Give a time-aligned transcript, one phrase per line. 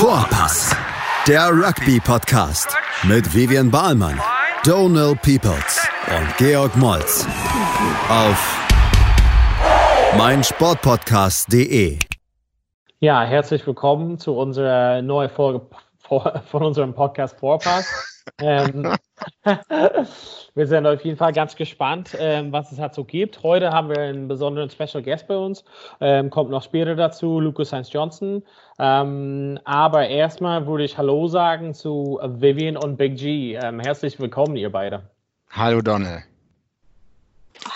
[0.00, 0.74] Vorpass,
[1.28, 4.18] der Rugby-Podcast mit Vivian Bahlmann,
[4.64, 7.26] Donal Peoples und Georg Moltz
[8.08, 8.66] auf
[10.16, 11.98] meinsportpodcast.de.
[13.00, 15.66] Ja, herzlich willkommen zu unserer neuen Folge
[16.08, 18.09] von unserem Podcast Vorpass.
[18.38, 18.94] Ähm,
[20.54, 23.42] wir sind auf jeden Fall ganz gespannt, ähm, was es halt so gibt.
[23.42, 25.64] Heute haben wir einen besonderen Special Guest bei uns.
[26.00, 28.42] Ähm, kommt noch später dazu, Lucas Heinz Johnson.
[28.78, 33.54] Ähm, aber erstmal würde ich Hallo sagen zu Vivian und Big G.
[33.54, 35.02] Ähm, herzlich willkommen, ihr beide.
[35.50, 36.24] Hallo Donne.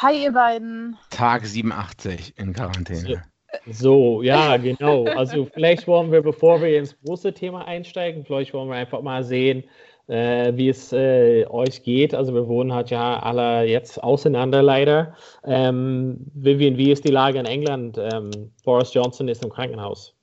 [0.01, 0.97] Hi, ihr beiden.
[1.11, 3.23] Tag 87 in Quarantäne.
[3.67, 5.05] So, ja, genau.
[5.05, 9.23] Also vielleicht wollen wir, bevor wir ins große Thema einsteigen, vielleicht wollen wir einfach mal
[9.23, 9.65] sehen,
[10.09, 12.15] äh, wie es äh, euch geht.
[12.15, 15.17] Also wir wohnen halt ja alle jetzt auseinander leider.
[15.45, 17.99] Ähm, Vivian, wie ist die Lage in England?
[17.99, 20.15] Ähm, Boris Johnson ist im Krankenhaus.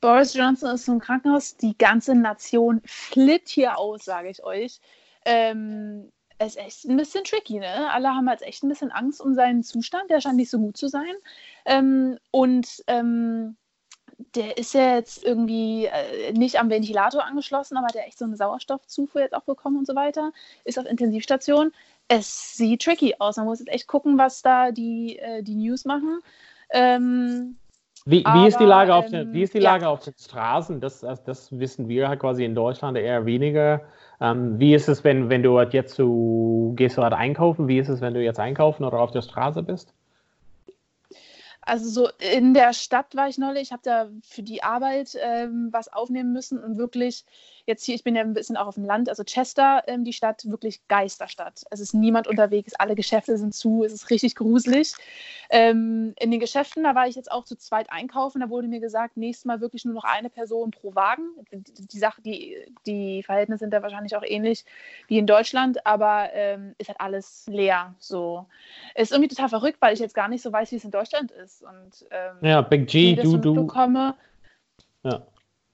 [0.00, 1.56] Boris Johnson ist im Krankenhaus.
[1.56, 4.80] Die ganze Nation flippt hier aus, sage ich euch.
[5.24, 7.90] Ähm, es ist echt ein bisschen tricky, ne?
[7.90, 10.08] Alle haben jetzt echt ein bisschen Angst um seinen Zustand.
[10.08, 11.14] Der scheint nicht so gut zu sein.
[11.66, 13.56] Ähm, und ähm,
[14.34, 18.24] der ist ja jetzt irgendwie äh, nicht am Ventilator angeschlossen, aber hat ja echt so
[18.24, 20.32] eine Sauerstoffzufuhr jetzt auch bekommen und so weiter.
[20.64, 21.72] Ist auf Intensivstation.
[22.08, 23.36] Es sieht tricky aus.
[23.36, 26.20] Man muss jetzt echt gucken, was da die, äh, die News machen.
[26.70, 27.56] Ähm,
[28.04, 29.90] wie, wie, ist die Lage auf den, wie ist die Lage ja.
[29.90, 30.80] auf den Straßen?
[30.80, 33.82] Das, das wissen wir halt quasi in Deutschland eher weniger.
[34.20, 37.68] Ähm, wie ist es, wenn, wenn du halt jetzt so, gehst du halt einkaufen?
[37.68, 39.94] Wie ist es, wenn du jetzt einkaufen oder auf der Straße bist?
[41.68, 45.68] Also so in der Stadt war ich neulich, ich habe da für die Arbeit ähm,
[45.70, 47.26] was aufnehmen müssen und wirklich
[47.68, 50.12] jetzt hier, ich bin ja ein bisschen auch auf dem Land, also Chester, ähm, die
[50.12, 51.64] Stadt, wirklich Geisterstadt.
[51.70, 54.94] Es ist niemand unterwegs, alle Geschäfte sind zu, es ist richtig gruselig.
[55.50, 58.80] Ähm, in den Geschäften, da war ich jetzt auch zu zweit einkaufen, da wurde mir
[58.80, 61.28] gesagt, nächstes Mal wirklich nur noch eine Person pro Wagen.
[61.52, 64.64] Die, die Sache, die, die Verhältnisse sind da wahrscheinlich auch ähnlich
[65.06, 67.94] wie in Deutschland, aber ähm, ist halt alles leer.
[67.98, 68.46] So.
[68.94, 71.30] Ist irgendwie total verrückt, weil ich jetzt gar nicht so weiß, wie es in Deutschland
[71.32, 71.62] ist.
[71.62, 73.54] Und, ähm, ja, Big G, du, du.
[73.54, 74.14] Bekomme.
[75.02, 75.22] Ja.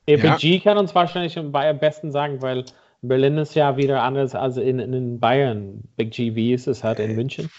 [0.06, 0.36] Big ja.
[0.36, 2.64] G kann uns wahrscheinlich am besten sagen, weil
[3.02, 5.82] Berlin ist ja wieder anders als in, in Bayern.
[5.96, 7.50] Big G, wie ist es halt in München?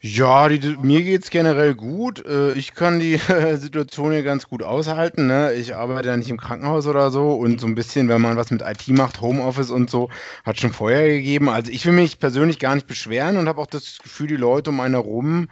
[0.00, 2.24] Ja, die, mir geht es generell gut.
[2.24, 3.16] Äh, ich kann die
[3.54, 5.26] Situation hier ganz gut aushalten.
[5.26, 5.54] Ne?
[5.54, 8.52] Ich arbeite ja nicht im Krankenhaus oder so und so ein bisschen, wenn man was
[8.52, 10.08] mit IT macht, Homeoffice und so,
[10.44, 11.48] hat schon vorher gegeben.
[11.48, 14.70] Also ich will mich persönlich gar nicht beschweren und habe auch das Gefühl, die Leute
[14.70, 15.48] um einen herum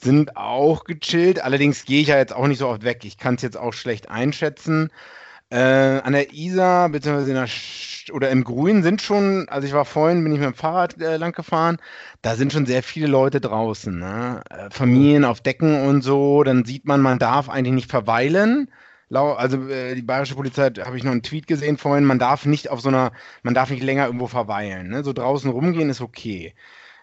[0.00, 1.42] sind auch gechillt.
[1.42, 3.04] Allerdings gehe ich ja jetzt auch nicht so oft weg.
[3.04, 4.90] Ich kann es jetzt auch schlecht einschätzen.
[5.50, 9.72] Äh, an der Isar, beziehungsweise in der Sch oder im Grün sind schon, also ich
[9.72, 11.78] war vorhin, bin ich mit dem Fahrrad äh, lang gefahren,
[12.22, 13.98] da sind schon sehr viele Leute draußen.
[13.98, 14.42] Ne?
[14.50, 18.70] Äh, Familien auf Decken und so, dann sieht man, man darf eigentlich nicht verweilen.
[19.10, 22.68] Also äh, die bayerische Polizei, habe ich noch einen Tweet gesehen vorhin, man darf nicht
[22.68, 24.88] auf so einer, man darf nicht länger irgendwo verweilen.
[24.88, 25.02] Ne?
[25.02, 26.54] So draußen rumgehen ist okay.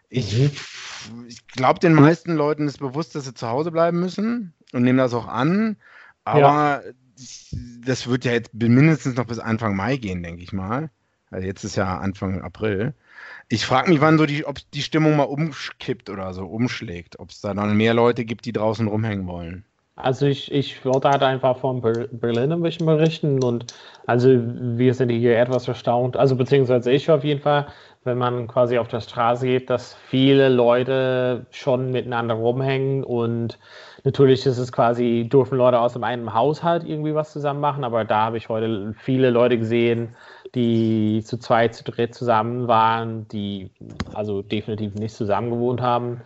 [0.09, 1.25] Ich, mhm.
[1.27, 4.99] ich glaube, den meisten Leuten ist bewusst, dass sie zu Hause bleiben müssen und nehmen
[4.99, 5.77] das auch an.
[6.25, 6.91] Aber ja.
[7.85, 10.89] Das wird ja jetzt mindestens noch bis Anfang Mai gehen, denke ich mal.
[11.31, 12.93] Also jetzt ist ja Anfang April.
[13.49, 17.19] Ich frage mich, wann so die, ob die Stimmung mal umkippt oder so, umschlägt.
[17.19, 19.65] Ob es da dann mehr Leute gibt, die draußen rumhängen wollen.
[19.97, 23.73] Also ich, ich wollte halt einfach von Berlin ein bisschen berichten und
[24.05, 27.67] also wir sind hier etwas erstaunt, also beziehungsweise ich auf jeden Fall,
[28.03, 33.57] wenn man quasi auf der Straße geht, dass viele Leute schon miteinander rumhängen und
[34.05, 38.25] natürlich ist es quasi, dürfen Leute aus einem Haushalt irgendwie was zusammen machen, aber da
[38.25, 40.15] habe ich heute viele Leute gesehen,
[40.53, 43.71] die zu zweit, zu dritt zusammen waren, die
[44.13, 46.21] also definitiv nicht zusammen gewohnt haben.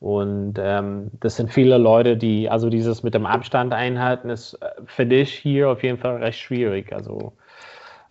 [0.00, 4.68] Und ähm, das sind viele Leute, die, also dieses mit dem Abstand einhalten, ist äh,
[4.86, 6.92] für dich hier auf jeden Fall recht schwierig.
[6.92, 7.32] Also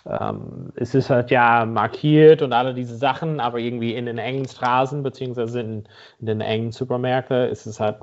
[0.05, 4.47] ähm, es ist halt ja markiert und alle diese Sachen, aber irgendwie in den engen
[4.47, 5.87] Straßen beziehungsweise in,
[6.19, 7.97] in den engen Supermärkten ist es halt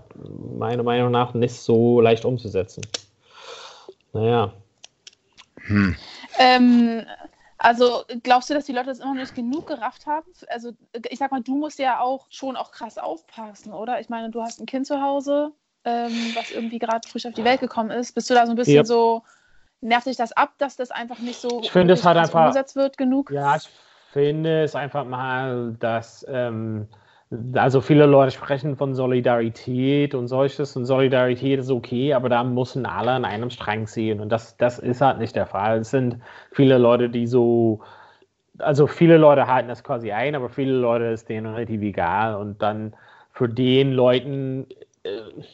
[0.59, 2.83] meiner Meinung nach nicht so leicht umzusetzen.
[4.13, 4.53] Naja.
[5.67, 5.95] Hm.
[6.39, 7.03] Ähm,
[7.59, 10.27] also glaubst du, dass die Leute das immer noch nicht genug gerafft haben?
[10.49, 10.73] Also
[11.11, 14.01] ich sag mal, du musst ja auch schon auch krass aufpassen, oder?
[14.01, 15.53] Ich meine, du hast ein Kind zu Hause,
[15.85, 18.15] ähm, was irgendwie gerade frisch auf die Welt gekommen ist.
[18.15, 18.87] Bist du da so ein bisschen yep.
[18.87, 19.23] so
[19.81, 22.77] nervt dich das ab, dass das einfach nicht so ich finde, es hat einfach, umgesetzt
[22.77, 23.31] wird genug?
[23.31, 23.69] Ja, ich
[24.13, 26.89] finde es einfach mal, dass ähm,
[27.55, 32.87] also viele Leute sprechen von Solidarität und solches und Solidarität ist okay, aber da müssen
[32.87, 35.79] alle an einem Strang ziehen und das, das ist halt nicht der Fall.
[35.79, 36.19] Es sind
[36.51, 37.81] viele Leute, die so,
[38.59, 42.61] also viele Leute halten das quasi ein, aber viele Leute ist denen relativ egal und
[42.63, 42.95] dann
[43.33, 44.67] für den Leuten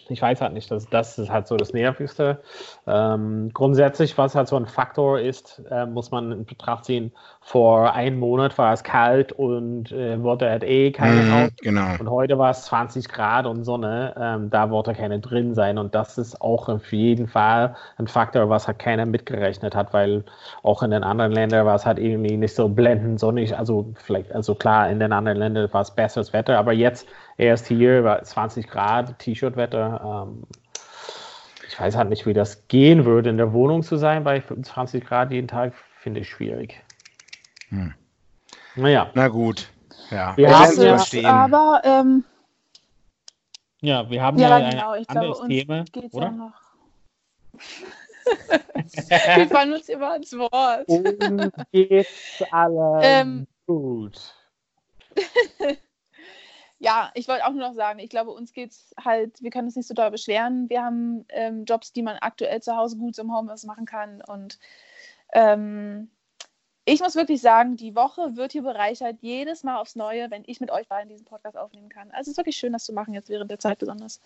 [0.09, 2.43] ich weiß halt nicht, dass das ist halt so das Nervigste.
[2.87, 7.13] Ähm, grundsätzlich, was halt so ein Faktor ist, äh, muss man in Betracht ziehen.
[7.49, 11.95] Vor einem Monat war es kalt und äh, wurde halt eh keine mhm, Genau.
[12.01, 14.17] Und heute war es 20 Grad und Sonne.
[14.19, 15.79] Ähm, da wollte keine drin sein.
[15.79, 20.25] Und das ist auch auf jeden Fall ein Faktor, was halt keiner mitgerechnet hat, weil
[20.65, 23.57] auch in den anderen Ländern war es halt irgendwie nicht so blendend sonnig.
[23.57, 27.07] Also vielleicht, also klar, in den anderen Ländern war es besseres Wetter, aber jetzt
[27.37, 30.27] erst hier war 20 Grad, T-Shirt-Wetter.
[30.27, 30.43] Ähm,
[31.69, 35.07] ich weiß halt nicht, wie das gehen würde, in der Wohnung zu sein bei 20
[35.07, 36.83] Grad jeden Tag, finde ich schwierig.
[37.69, 37.95] Hm.
[38.77, 39.11] Naja.
[39.15, 39.69] Na gut.
[40.11, 41.27] Ja, wir haben ja, verstehen.
[41.27, 42.25] aber ähm,
[43.81, 46.27] ja, wir haben ja, ja genau, ein anderes glaube, Thema, oder?
[46.27, 46.53] Ja
[49.37, 50.89] wir fallen uns immer ans Wort.
[50.89, 54.35] Uns geht's alle ähm, gut.
[56.79, 59.67] ja, ich wollte auch nur noch sagen, ich glaube, uns geht es halt, wir können
[59.67, 60.69] uns nicht so doll beschweren.
[60.69, 64.21] Wir haben ähm, Jobs, die man aktuell zu Hause gut im Homeoffice machen kann.
[64.23, 64.59] Und
[65.33, 66.11] ähm,
[66.88, 70.61] ich muss wirklich sagen, die Woche wird hier bereichert, jedes Mal aufs Neue, wenn ich
[70.61, 72.11] mit euch beiden diesen Podcast aufnehmen kann.
[72.12, 74.21] Also es ist wirklich schön, das zu machen, jetzt während der Zeit besonders.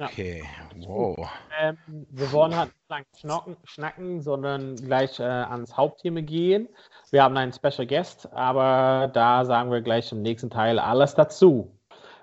[0.00, 0.42] Okay,
[0.74, 0.88] ja.
[0.88, 1.28] wow.
[1.60, 6.66] Ähm, wir wollen halt nicht lang schnacken, schnacken sondern gleich äh, ans Hauptthema gehen.
[7.10, 11.70] Wir haben einen Special Guest, aber da sagen wir gleich im nächsten Teil alles dazu.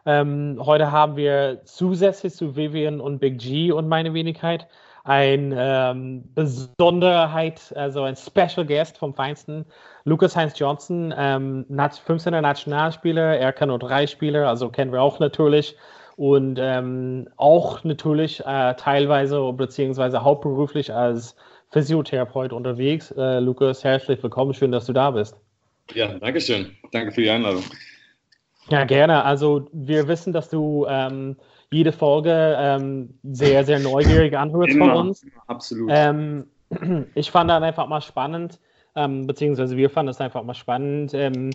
[0.07, 4.67] Ähm, heute haben wir zusätzlich zu Vivian und Big G und meine Wenigkeit
[5.03, 9.65] ein ähm, Besonderheit, also ein Special Guest vom Feinsten,
[10.05, 15.19] Lucas Heinz Johnson, ähm, 15er Nationalspieler, er kann nur drei Spieler, also kennen wir auch
[15.19, 15.75] natürlich
[16.15, 21.35] und ähm, auch natürlich äh, teilweise beziehungsweise hauptberuflich als
[21.71, 23.11] Physiotherapeut unterwegs.
[23.11, 25.35] Äh, Lukas, herzlich willkommen, schön, dass du da bist.
[25.93, 26.77] Ja, danke schön.
[26.91, 27.63] Danke für die Einladung.
[28.69, 29.23] Ja, gerne.
[29.23, 31.35] Also wir wissen, dass du ähm,
[31.71, 35.25] jede Folge ähm, sehr, sehr neugierig anhörst von uns.
[35.47, 35.89] Absolut.
[35.91, 36.45] Ähm,
[37.15, 38.59] ich fand dann einfach mal spannend,
[38.95, 41.51] ähm, beziehungsweise wir fanden es einfach mal spannend, ähm,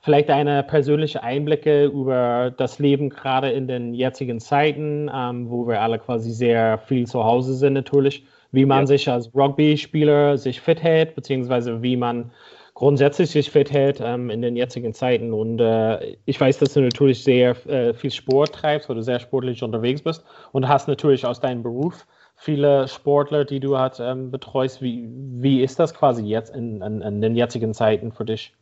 [0.00, 5.80] vielleicht eine persönliche Einblicke über das Leben gerade in den jetzigen Zeiten, ähm, wo wir
[5.80, 8.86] alle quasi sehr viel zu Hause sind natürlich, wie man ja.
[8.86, 12.30] sich als Rugby-Spieler sich fit hält, beziehungsweise wie man
[12.78, 15.32] grundsätzlich sich fit hält ähm, in den jetzigen Zeiten.
[15.32, 19.64] Und äh, ich weiß, dass du natürlich sehr äh, viel Sport treibst oder sehr sportlich
[19.64, 20.22] unterwegs bist
[20.52, 24.80] und hast natürlich aus deinem Beruf viele Sportler, die du halt ähm, betreust.
[24.80, 28.52] Wie, wie ist das quasi jetzt in, in, in den jetzigen Zeiten für dich?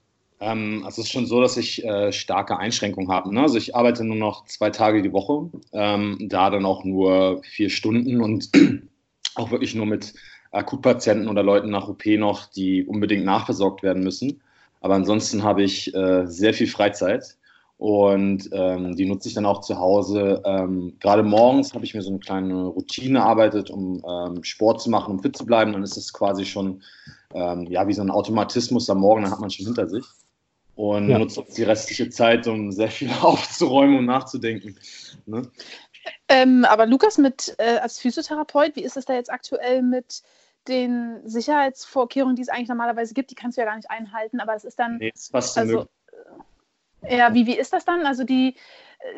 [0.41, 3.35] Ähm, also es ist schon so, dass ich äh, starke Einschränkungen habe.
[3.35, 3.43] Ne?
[3.43, 7.69] Also ich arbeite nur noch zwei Tage die Woche, ähm, da dann auch nur vier
[7.69, 8.49] Stunden und
[9.35, 10.15] auch wirklich nur mit
[10.57, 14.41] Akutpatienten oder Leuten nach OP noch, die unbedingt nachversorgt werden müssen.
[14.81, 17.37] Aber ansonsten habe ich äh, sehr viel Freizeit
[17.79, 20.43] und ähm, die nutze ich dann auch zu Hause.
[20.45, 24.91] Ähm, gerade morgens habe ich mir so eine kleine Routine erarbeitet, um ähm, Sport zu
[24.91, 25.73] machen, um fit zu bleiben.
[25.73, 26.83] Dann ist es quasi schon
[27.35, 30.05] ähm, ja, wie so ein Automatismus am Morgen, dann hat man schon hinter sich
[30.77, 31.19] und ja.
[31.19, 34.79] nutzt die restliche Zeit, um sehr viel aufzuräumen und nachzudenken.
[35.25, 35.51] Ne?
[36.29, 40.23] Ähm, aber Lukas, mit, äh, als Physiotherapeut, wie ist es da jetzt aktuell mit
[40.69, 43.31] den Sicherheitsvorkehrungen, die es eigentlich normalerweise gibt?
[43.31, 44.99] Die kannst du ja gar nicht einhalten, aber es ist dann.
[44.99, 45.87] Nee, ist fast also,
[47.03, 48.07] äh, ja, wie, wie ist das dann?
[48.07, 48.57] Also die,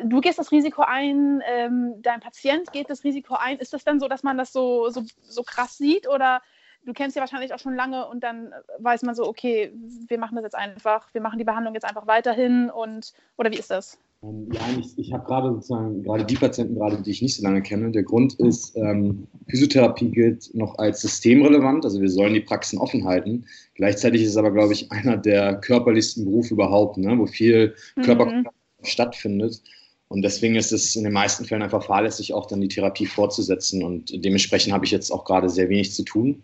[0.03, 3.57] du gehst das Risiko ein, ähm, dein Patient geht das Risiko ein.
[3.57, 6.41] Ist das dann so, dass man das so, so, so krass sieht oder
[6.85, 9.73] du kennst ja wahrscheinlich auch schon lange und dann weiß man so, okay,
[10.07, 13.57] wir machen das jetzt einfach, wir machen die Behandlung jetzt einfach weiterhin und oder wie
[13.57, 13.99] ist das?
[14.21, 17.43] Ähm, ja, ich, ich habe gerade sozusagen, gerade die Patienten gerade, die ich nicht so
[17.43, 17.91] lange kenne.
[17.91, 23.05] Der Grund ist, ähm, Physiotherapie gilt noch als systemrelevant, also wir sollen die Praxen offen
[23.05, 23.45] halten.
[23.75, 28.55] Gleichzeitig ist es aber, glaube ich, einer der körperlichsten Berufe überhaupt, ne, wo viel Körperkontakt
[28.81, 28.85] mhm.
[28.85, 29.61] stattfindet.
[30.09, 33.83] Und deswegen ist es in den meisten Fällen einfach fahrlässig, auch dann die Therapie fortzusetzen.
[33.83, 36.41] Und dementsprechend habe ich jetzt auch gerade sehr wenig zu tun.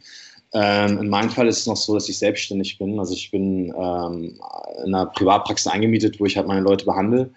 [0.56, 2.98] Ähm, in meinem Fall ist es noch so, dass ich selbstständig bin.
[2.98, 4.40] Also ich bin ähm,
[4.86, 7.34] in einer Privatpraxis eingemietet, wo ich halt meine Leute behandle.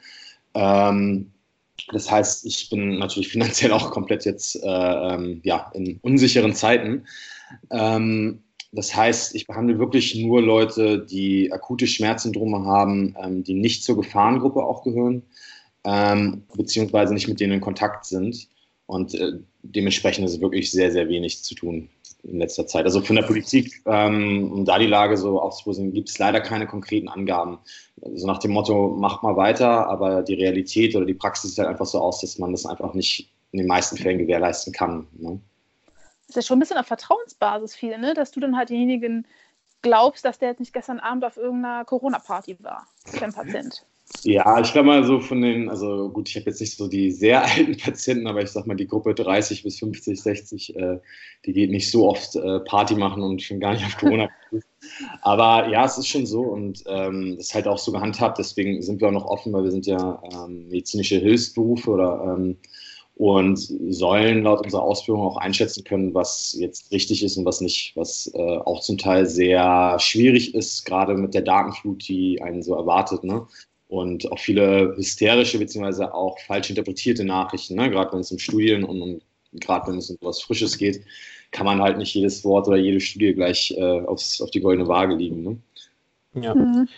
[0.54, 1.32] Ähm,
[1.92, 7.06] das heißt, ich bin natürlich finanziell auch komplett jetzt äh, ähm, ja, in unsicheren Zeiten.
[7.70, 13.82] Ähm, das heißt, ich behandle wirklich nur Leute, die akute Schmerzsyndrome haben, ähm, die nicht
[13.82, 15.22] zur Gefahrengruppe auch gehören
[16.54, 18.48] beziehungsweise nicht mit denen in Kontakt sind.
[18.84, 21.88] Und äh, dementsprechend ist es wirklich sehr, sehr wenig zu tun
[22.22, 22.84] in letzter Zeit.
[22.84, 26.66] Also von der Politik, ähm, um da die Lage so aufzubrüsten, gibt es leider keine
[26.66, 27.58] konkreten Angaben.
[28.02, 31.68] Also nach dem Motto, macht mal weiter, aber die Realität oder die Praxis sieht halt
[31.68, 35.06] einfach so aus, dass man das einfach nicht in den meisten Fällen gewährleisten kann.
[35.12, 35.40] Ne?
[36.26, 38.14] Das ist ja schon ein bisschen auf Vertrauensbasis viel, ne?
[38.14, 39.26] dass du dann halt denjenigen
[39.80, 42.86] glaubst, dass der jetzt nicht gestern Abend auf irgendeiner Corona-Party war,
[43.20, 43.86] dein Patient.
[44.24, 47.10] Ja, ich glaube mal so von den, also gut, ich habe jetzt nicht so die
[47.10, 50.98] sehr alten Patienten, aber ich sag mal, die Gruppe 30 bis 50, 60, äh,
[51.44, 54.28] die geht nicht so oft äh, Party machen und schon gar nicht auf Corona.
[55.22, 58.82] aber ja, es ist schon so und ähm, das ist halt auch so gehandhabt, deswegen
[58.82, 62.56] sind wir auch noch offen, weil wir sind ja ähm, medizinische Hilfsberufe oder ähm,
[63.14, 67.96] und sollen laut unserer Ausführung auch einschätzen können, was jetzt richtig ist und was nicht,
[67.96, 72.76] was äh, auch zum Teil sehr schwierig ist, gerade mit der Datenflut, die einen so
[72.76, 73.24] erwartet.
[73.24, 73.48] Ne?
[73.88, 77.90] Und auch viele hysterische beziehungsweise auch falsch interpretierte Nachrichten, ne?
[77.90, 81.02] gerade wenn es um Studien und, und gerade wenn es um etwas Frisches geht,
[81.50, 84.88] kann man halt nicht jedes Wort oder jede Studie gleich äh, aufs, auf die goldene
[84.88, 85.42] Waage liegen.
[85.42, 86.42] Ne?
[86.42, 86.54] Ja.
[86.54, 86.88] Mhm.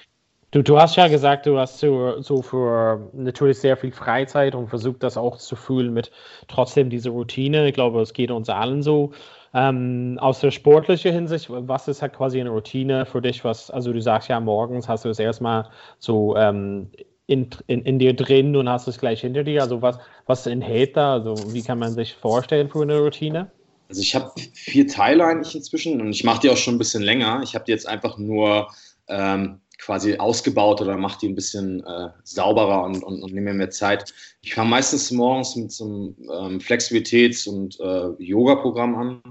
[0.53, 4.67] Du, du hast ja gesagt, du hast so, so für natürlich sehr viel Freizeit und
[4.67, 6.11] versucht das auch zu fühlen mit
[6.49, 7.69] trotzdem dieser Routine.
[7.69, 9.13] Ich glaube, es geht uns allen so.
[9.53, 13.45] Ähm, aus der sportlichen Hinsicht, was ist halt quasi eine Routine für dich?
[13.45, 16.89] Was, also du sagst ja, morgens hast du es erstmal so ähm,
[17.27, 19.63] in, in, in, dir drin und hast es gleich hinter dir.
[19.63, 21.15] Also was, was enthält da?
[21.15, 23.51] Also wie kann man sich vorstellen für eine Routine?
[23.89, 27.03] Also ich habe vier Teile eigentlich inzwischen und ich mache die auch schon ein bisschen
[27.03, 27.41] länger.
[27.43, 28.69] Ich habe die jetzt einfach nur
[29.09, 33.59] ähm, quasi ausgebaut oder mache die ein bisschen äh, sauberer und, und, und nehme mir
[33.59, 34.15] mehr Zeit.
[34.43, 39.23] Ich fange meistens morgens mit so einem ähm, Flexibilitäts- und äh, Yoga-Programm an,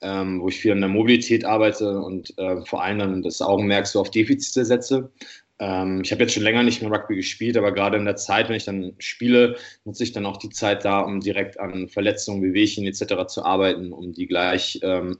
[0.00, 3.86] ähm, wo ich viel an der Mobilität arbeite und äh, vor allem dann das Augenmerk
[3.86, 5.10] so auf Defizite setze.
[5.58, 8.48] Ähm, ich habe jetzt schon länger nicht mehr Rugby gespielt, aber gerade in der Zeit,
[8.48, 12.40] wenn ich dann spiele, nutze ich dann auch die Zeit da, um direkt an Verletzungen,
[12.40, 13.26] Bewegungen etc.
[13.26, 15.18] zu arbeiten, um die gleich ähm,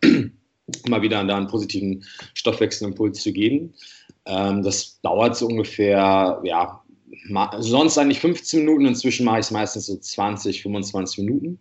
[0.89, 3.75] mal wieder da einen positiven Stoffwechselimpuls zu geben.
[4.27, 6.83] Ähm, das dauert so ungefähr, ja,
[7.59, 8.87] sonst eigentlich 15 Minuten.
[8.87, 11.59] Inzwischen mache ich es meistens so 20, 25 Minuten.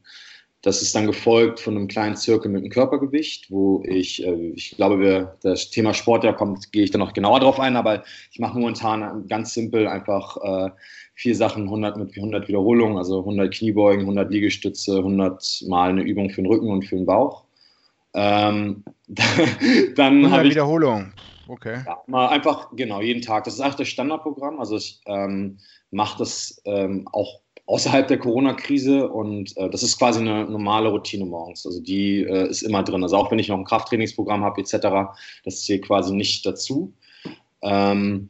[0.61, 4.71] Das ist dann gefolgt von einem kleinen Zirkel mit dem Körpergewicht, wo ich, äh, ich
[4.75, 8.03] glaube, wir, das Thema Sport ja kommt, gehe ich dann noch genauer drauf ein, aber
[8.31, 10.69] ich mache momentan ganz simpel einfach äh,
[11.15, 16.29] vier Sachen, 100 mit 100 Wiederholungen, also 100 Kniebeugen, 100 Liegestütze, 100 Mal eine Übung
[16.29, 17.45] für den Rücken und für den Bauch.
[18.13, 18.83] Ähm,
[19.95, 21.13] dann habe ich Wiederholung.
[21.47, 21.83] Okay.
[21.85, 23.43] Ja, mal einfach, genau, jeden Tag.
[23.45, 24.59] Das ist auch das Standardprogramm.
[24.59, 25.57] Also ich ähm,
[25.89, 31.25] mache das ähm, auch außerhalb der Corona-Krise und äh, das ist quasi eine normale Routine
[31.25, 31.65] morgens.
[31.65, 33.03] Also die äh, ist immer drin.
[33.03, 35.11] Also auch wenn ich noch ein Krafttrainingsprogramm habe etc.,
[35.43, 36.93] das hier quasi nicht dazu.
[37.61, 38.29] Ähm,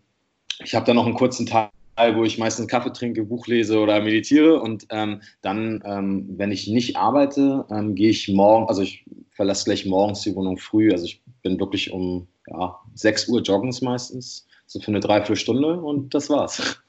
[0.63, 1.69] ich habe dann noch einen kurzen Teil,
[2.15, 6.67] wo ich meistens Kaffee trinke, Buch lese oder meditiere und ähm, dann, ähm, wenn ich
[6.67, 10.91] nicht arbeite, ähm, gehe ich morgen, also ich verlasse gleich morgens die Wohnung früh.
[10.91, 16.13] Also ich bin wirklich um ja, 6 Uhr joggens meistens, so für eine Dreiviertelstunde und
[16.13, 16.81] das war's.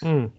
[0.00, 0.32] Hm.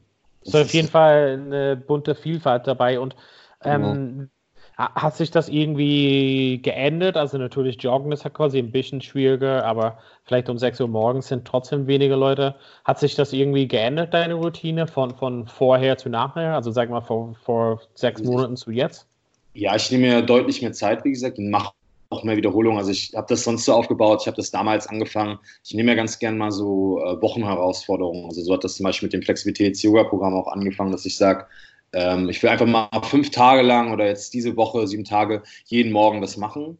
[0.44, 3.16] Das ist auf jeden Fall eine bunte Vielfalt dabei und
[3.64, 4.28] ähm, genau.
[4.78, 7.18] Hat sich das irgendwie geändert?
[7.18, 11.28] Also natürlich Joggen ist ja quasi ein bisschen schwieriger, aber vielleicht um 6 Uhr morgens
[11.28, 12.56] sind trotzdem weniger Leute.
[12.84, 16.56] Hat sich das irgendwie geändert, deine Routine, von, von vorher zu nachher?
[16.56, 19.06] Also sag mal vor, vor sechs Monaten zu jetzt?
[19.54, 21.74] Ja, ich nehme mir deutlich mehr Zeit, wie gesagt, und mache
[22.10, 22.78] auch mehr Wiederholungen.
[22.78, 25.40] Also ich habe das sonst so aufgebaut, ich habe das damals angefangen.
[25.64, 28.26] Ich nehme ja ganz gern mal so äh, Wochenherausforderungen.
[28.26, 31.46] Also so hat das zum Beispiel mit dem Flexibilitäts-Yoga-Programm auch angefangen, dass ich sage,
[31.94, 35.92] ähm, ich will einfach mal fünf Tage lang oder jetzt diese Woche, sieben Tage, jeden
[35.92, 36.78] Morgen das machen.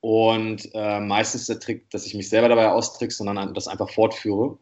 [0.00, 4.58] Und äh, meistens der Trick, dass ich mich selber dabei austrickse, sondern das einfach fortführe.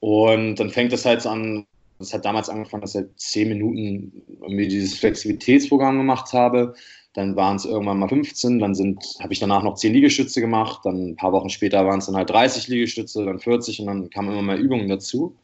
[0.00, 1.66] Und dann fängt das halt so an,
[1.98, 6.74] das hat damals angefangen, dass ich zehn Minuten mir dieses Flexibilitätsprogramm gemacht habe.
[7.14, 8.74] Dann waren es irgendwann mal 15, dann
[9.20, 12.16] habe ich danach noch 10 Liegestütze gemacht, dann ein paar Wochen später waren es dann
[12.16, 15.36] halt 30 Liegestütze, dann 40 und dann kamen immer mehr Übungen dazu.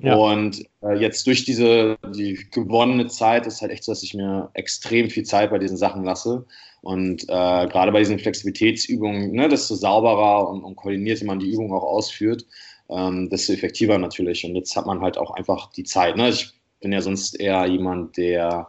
[0.00, 0.16] Ja.
[0.16, 4.50] Und äh, jetzt durch diese die gewonnene Zeit ist halt echt so, dass ich mir
[4.54, 6.46] extrem viel Zeit bei diesen Sachen lasse.
[6.80, 11.72] Und äh, gerade bei diesen Flexibilitätsübungen, ne, desto sauberer und, und koordinierter man die Übung
[11.72, 12.46] auch ausführt,
[12.90, 14.44] ähm, desto effektiver natürlich.
[14.44, 16.16] Und jetzt hat man halt auch einfach die Zeit.
[16.16, 16.30] Ne?
[16.30, 18.68] Ich bin ja sonst eher jemand, der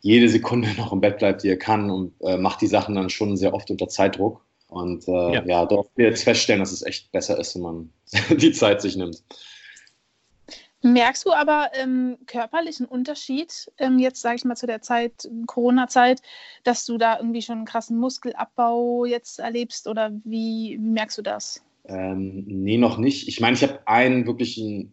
[0.00, 3.10] jede Sekunde noch im Bett bleibt, die er kann und äh, macht die Sachen dann
[3.10, 4.44] schon sehr oft unter Zeitdruck.
[4.68, 5.44] Und äh, ja.
[5.44, 7.92] ja, dort wir jetzt feststellen, dass es echt besser ist, wenn man
[8.30, 9.22] die Zeit sich nimmt.
[10.82, 16.22] Merkst du aber ähm, körperlichen Unterschied, ähm, jetzt sage ich mal zu der Zeit, Corona-Zeit,
[16.64, 21.22] dass du da irgendwie schon einen krassen Muskelabbau jetzt erlebst oder wie, wie merkst du
[21.22, 21.62] das?
[21.84, 23.28] Ähm, nee, noch nicht.
[23.28, 24.92] Ich meine, ich habe einen wirklichen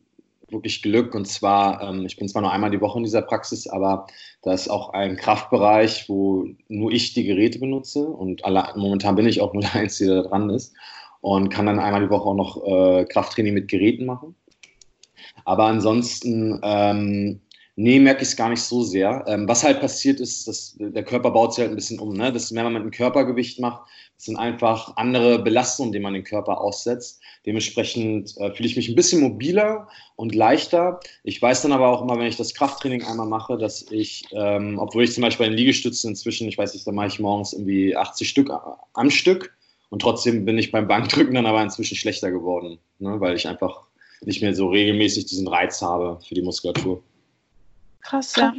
[0.51, 1.13] wirklich Glück.
[1.15, 4.08] Und zwar, ähm, ich bin zwar nur einmal die Woche in dieser Praxis, aber
[4.41, 8.08] da ist auch ein Kraftbereich, wo nur ich die Geräte benutze.
[8.08, 10.74] Und alle, momentan bin ich auch nur der Einzige, der da dran ist.
[11.22, 14.36] Und kann dann einmal die Woche auch noch äh, Krafttraining mit Geräten machen.
[15.47, 17.39] Aber ansonsten ähm,
[17.79, 19.23] Nee, merke ich es gar nicht so sehr.
[19.27, 22.11] Ähm, was halt passiert ist, dass der Körper baut sich halt ein bisschen um.
[22.13, 22.33] Ne?
[22.33, 26.23] Das, wenn man mit dem Körpergewicht macht, das sind einfach andere Belastungen, denen man den
[26.23, 27.21] Körper aussetzt.
[27.45, 30.99] Dementsprechend äh, fühle ich mich ein bisschen mobiler und leichter.
[31.23, 34.79] Ich weiß dann aber auch immer, wenn ich das Krafttraining einmal mache, dass ich, ähm,
[34.79, 37.53] obwohl ich zum Beispiel bei den Liegestützen inzwischen, ich weiß nicht, da mache ich morgens
[37.53, 38.51] irgendwie 80 Stück
[38.93, 39.55] am Stück
[39.89, 43.21] und trotzdem bin ich beim Bankdrücken dann aber inzwischen schlechter geworden, ne?
[43.21, 43.87] weil ich einfach
[44.21, 47.03] nicht mehr so regelmäßig diesen Reiz habe für die Muskulatur.
[48.01, 48.53] Krass, ja.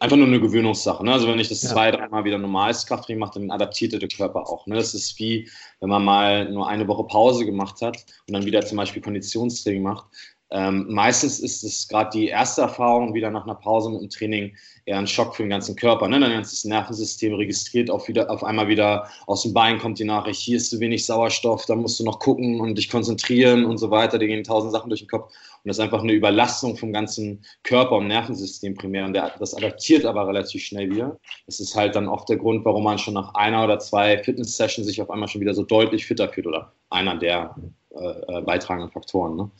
[0.00, 1.04] Einfach nur eine Gewöhnungssache.
[1.04, 1.12] Ne?
[1.12, 1.70] Also wenn ich das ja.
[1.70, 4.66] zwei, dreimal wieder normales Krafttraining mache, dann adaptiert der Körper auch.
[4.66, 4.76] Ne?
[4.76, 5.48] Das ist wie,
[5.80, 9.82] wenn man mal nur eine Woche Pause gemacht hat und dann wieder zum Beispiel Konditionstraining
[9.82, 10.06] macht.
[10.50, 14.56] Ähm, meistens ist es gerade die erste Erfahrung wieder nach einer Pause mit dem Training
[14.86, 16.08] eher ein Schock für den ganzen Körper.
[16.08, 16.18] Ne?
[16.18, 20.40] Dein ganzes Nervensystem registriert auf, wieder, auf einmal wieder aus dem Bein kommt die Nachricht,
[20.40, 23.90] hier ist zu wenig Sauerstoff, da musst du noch gucken und dich konzentrieren und so
[23.90, 24.18] weiter.
[24.18, 25.26] Da gehen tausend Sachen durch den Kopf.
[25.26, 29.04] Und das ist einfach eine Überlastung vom ganzen Körper und Nervensystem primär.
[29.04, 31.18] Und der, das adaptiert aber relativ schnell wieder.
[31.44, 34.86] Das ist halt dann oft der Grund, warum man schon nach einer oder zwei Fitness-Sessions
[34.86, 37.54] sich auf einmal schon wieder so deutlich fitter fühlt oder einer der
[37.90, 39.36] äh, äh beitragenden Faktoren.
[39.36, 39.50] Ne?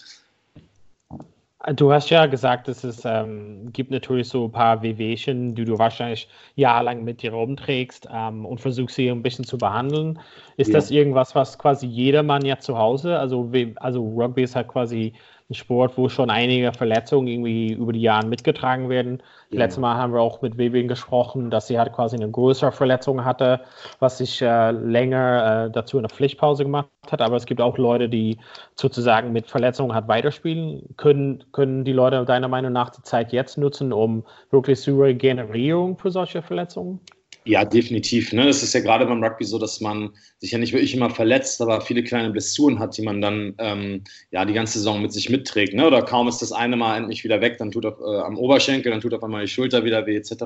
[1.75, 5.77] Du hast ja gesagt, dass es ähm, gibt natürlich so ein paar Wehwehchen, die du
[5.77, 10.21] wahrscheinlich jahrelang mit dir rumträgst ähm, und versuchst sie ein bisschen zu behandeln.
[10.57, 10.75] Ist ja.
[10.75, 15.15] das irgendwas, was quasi jedermann ja zu Hause, also, also Rugby ist halt quasi
[15.51, 19.23] ein Sport, wo schon einige Verletzungen irgendwie über die Jahre mitgetragen werden.
[19.51, 19.61] Ja.
[19.61, 23.25] Letztes Mal haben wir auch mit Vivian gesprochen, dass sie halt quasi eine größere Verletzung
[23.25, 23.61] hatte,
[23.99, 27.23] was sich äh, länger äh, dazu eine Pflichtpause gemacht hat.
[27.23, 28.37] Aber es gibt auch Leute, die
[28.75, 30.83] sozusagen mit Verletzungen hat weiterspielen.
[30.99, 35.97] Können, können die Leute deiner Meinung nach die Zeit jetzt nutzen, um wirklich zur Regenerierung
[35.97, 37.01] für solche Verletzungen?
[37.49, 38.35] Ja, definitiv.
[38.35, 38.45] Ne?
[38.45, 41.63] Das ist ja gerade beim Rugby so, dass man sich ja nicht wirklich immer verletzt,
[41.63, 45.31] aber viele kleine Blessuren hat, die man dann ähm, ja die ganze Saison mit sich
[45.31, 45.73] mitträgt.
[45.73, 45.87] Ne?
[45.87, 48.93] Oder kaum ist das eine Mal endlich wieder weg, dann tut auf, äh, am Oberschenkel,
[48.93, 50.45] dann tut auf einmal die Schulter wieder weh, etc.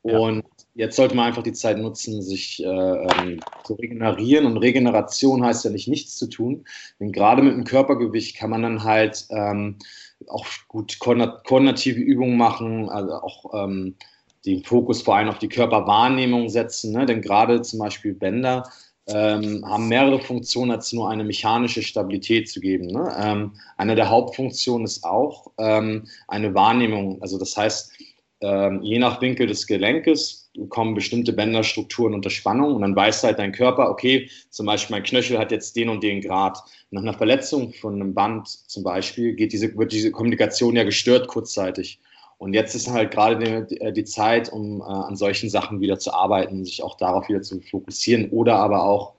[0.00, 0.42] Und ja.
[0.86, 4.46] jetzt sollte man einfach die Zeit nutzen, sich äh, ähm, zu regenerieren.
[4.46, 6.64] Und Regeneration heißt ja nicht nichts zu tun.
[7.00, 9.76] Denn gerade mit dem Körpergewicht kann man dann halt ähm,
[10.26, 13.96] auch gut koordinative Übungen machen, also auch ähm,
[14.46, 16.92] den Fokus vor allem auf die Körperwahrnehmung setzen.
[16.92, 17.06] Ne?
[17.06, 18.68] Denn gerade zum Beispiel Bänder
[19.06, 22.86] ähm, haben mehrere Funktionen, als nur eine mechanische Stabilität zu geben.
[22.86, 23.14] Ne?
[23.18, 27.20] Ähm, eine der Hauptfunktionen ist auch ähm, eine Wahrnehmung.
[27.20, 27.92] Also das heißt,
[28.40, 33.38] ähm, je nach Winkel des Gelenkes kommen bestimmte Bänderstrukturen unter Spannung und dann weiß halt
[33.38, 36.58] dein Körper, okay, zum Beispiel mein Knöchel hat jetzt den und den Grad.
[36.90, 41.28] Nach einer Verletzung von einem Band zum Beispiel geht diese, wird diese Kommunikation ja gestört
[41.28, 41.98] kurzzeitig.
[42.38, 46.12] Und jetzt ist halt gerade die, die Zeit, um äh, an solchen Sachen wieder zu
[46.12, 49.14] arbeiten, sich auch darauf wieder zu fokussieren oder aber auch,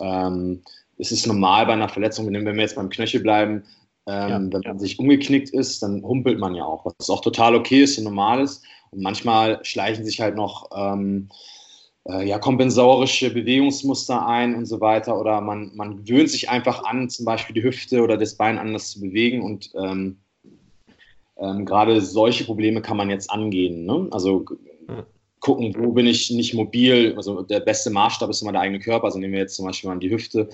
[0.00, 0.62] ähm,
[0.98, 3.64] es ist normal bei einer Verletzung, wenn wir jetzt beim Knöchel bleiben,
[4.06, 7.54] ähm, ja, wenn man sich umgeknickt ist, dann humpelt man ja auch, was auch total
[7.54, 8.62] okay ist und normal ist.
[8.90, 11.28] Und manchmal schleichen sich halt noch ähm,
[12.08, 15.18] äh, ja, kompensatorische Bewegungsmuster ein und so weiter.
[15.18, 18.92] Oder man, man gewöhnt sich einfach an, zum Beispiel die Hüfte oder das Bein anders
[18.92, 20.18] zu bewegen und ähm,
[21.38, 23.84] ähm, gerade solche Probleme kann man jetzt angehen.
[23.84, 24.08] Ne?
[24.10, 24.44] Also
[25.40, 27.14] gucken, wo bin ich nicht mobil.
[27.16, 29.04] Also der beste Maßstab ist immer der eigene Körper.
[29.04, 30.48] Also nehmen wir jetzt zum Beispiel mal die Hüfte.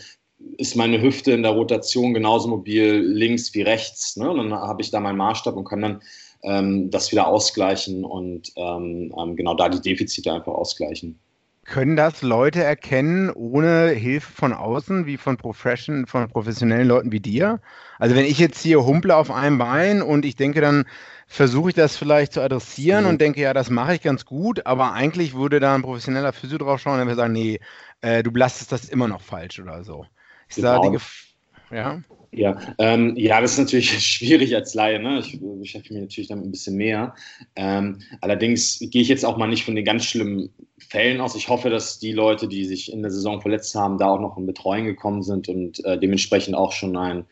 [0.58, 4.16] Ist meine Hüfte in der Rotation genauso mobil links wie rechts?
[4.16, 4.30] Ne?
[4.30, 6.02] Und dann habe ich da meinen Maßstab und kann dann
[6.42, 11.18] ähm, das wieder ausgleichen und ähm, ähm genau da die Defizite einfach ausgleichen.
[11.64, 17.20] Können das Leute erkennen ohne Hilfe von außen, wie von, Profession, von professionellen Leuten wie
[17.20, 17.60] dir?
[18.00, 20.86] Also wenn ich jetzt hier humple auf einem Bein und ich denke, dann
[21.28, 23.10] versuche ich das vielleicht zu adressieren mhm.
[23.10, 26.58] und denke, ja, das mache ich ganz gut, aber eigentlich würde da ein professioneller Physio
[26.58, 27.60] drauf schauen und würde sagen, nee,
[28.00, 30.04] äh, du belastest das immer noch falsch oder so.
[30.48, 30.82] Ist genau.
[30.82, 31.26] da die Gef
[31.70, 32.02] ja?
[32.34, 34.98] Ja, ähm, ja, das ist natürlich schwierig als Laie.
[34.98, 35.18] Ne?
[35.20, 37.14] Ich beschäftige mich natürlich damit ein bisschen mehr.
[37.56, 41.34] Ähm, allerdings gehe ich jetzt auch mal nicht von den ganz schlimmen Fällen aus.
[41.36, 44.38] Ich hoffe, dass die Leute, die sich in der Saison verletzt haben, da auch noch
[44.38, 47.26] in Betreuung gekommen sind und äh, dementsprechend auch schon ein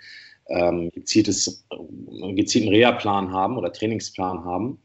[0.50, 4.80] ähm, gezieltes, äh, gezielten Reha-Plan haben oder Trainingsplan haben,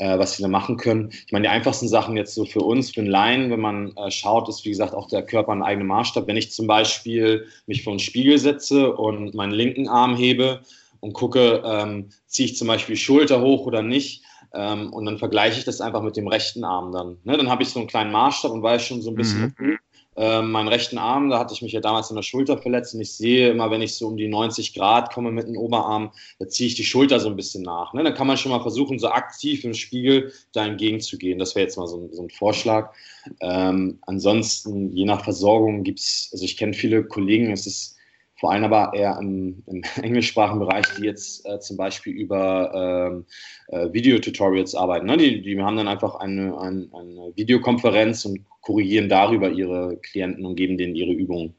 [0.00, 1.10] äh, was sie da machen können.
[1.26, 4.10] Ich meine, die einfachsten Sachen jetzt so für uns, für einen Laien, wenn man äh,
[4.10, 6.26] schaut, ist wie gesagt auch der Körper ein eigener Maßstab.
[6.26, 10.60] Wenn ich zum Beispiel mich vor einen Spiegel setze und meinen linken Arm hebe
[11.00, 15.60] und gucke, ähm, ziehe ich zum Beispiel Schulter hoch oder nicht, ähm, und dann vergleiche
[15.60, 17.18] ich das einfach mit dem rechten Arm dann.
[17.22, 17.36] Ne?
[17.36, 19.78] Dann habe ich so einen kleinen Maßstab und weiß schon so ein bisschen, mhm.
[20.16, 23.00] Äh, meinen rechten Arm, da hatte ich mich ja damals in der Schulter verletzt und
[23.00, 26.48] ich sehe immer, wenn ich so um die 90 Grad komme mit dem Oberarm, da
[26.48, 27.94] ziehe ich die Schulter so ein bisschen nach.
[27.94, 28.02] Ne?
[28.02, 31.38] Dann kann man schon mal versuchen, so aktiv im Spiegel da entgegenzugehen.
[31.38, 32.92] Das wäre jetzt mal so, so ein Vorschlag.
[33.40, 37.99] Ähm, ansonsten, je nach Versorgung gibt es, also ich kenne viele Kollegen, es ist
[38.40, 43.26] vor allem aber eher im, im englischsprachigen Bereich, die jetzt äh, zum Beispiel über ähm,
[43.68, 45.06] äh, Videotutorials arbeiten.
[45.06, 45.18] Ne?
[45.18, 50.56] Die, die haben dann einfach eine, eine, eine Videokonferenz und korrigieren darüber ihre Klienten und
[50.56, 51.54] geben denen ihre Übungen.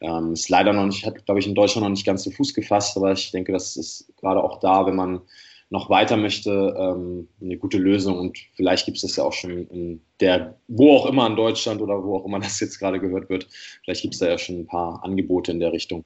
[0.00, 2.54] Ähm, ist leider noch nicht, hat, glaube ich, in Deutschland noch nicht ganz zu Fuß
[2.54, 5.20] gefasst, aber ich denke, das ist gerade auch da, wenn man
[5.68, 8.18] noch weiter möchte, ähm, eine gute Lösung.
[8.18, 11.80] Und vielleicht gibt es das ja auch schon in der, wo auch immer in Deutschland
[11.80, 13.48] oder wo auch immer das jetzt gerade gehört wird,
[13.84, 16.04] vielleicht gibt es da ja schon ein paar Angebote in der Richtung.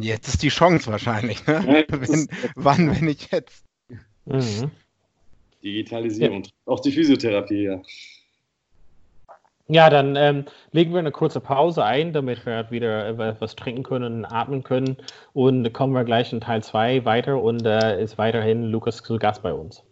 [0.00, 1.46] Jetzt ist die Chance wahrscheinlich.
[1.46, 1.84] Ne?
[1.88, 3.64] Wenn, wann, wenn ich jetzt?
[4.24, 4.70] Mhm.
[5.62, 6.50] Digitalisierung, ja.
[6.66, 7.82] auch die Physiotherapie, ja.
[9.72, 14.24] Ja, dann ähm, legen wir eine kurze Pause ein, damit wir wieder etwas trinken können,
[14.24, 14.96] atmen können.
[15.32, 19.44] Und kommen wir gleich in Teil 2 weiter und äh, ist weiterhin Lukas zu Gast
[19.44, 19.84] bei uns.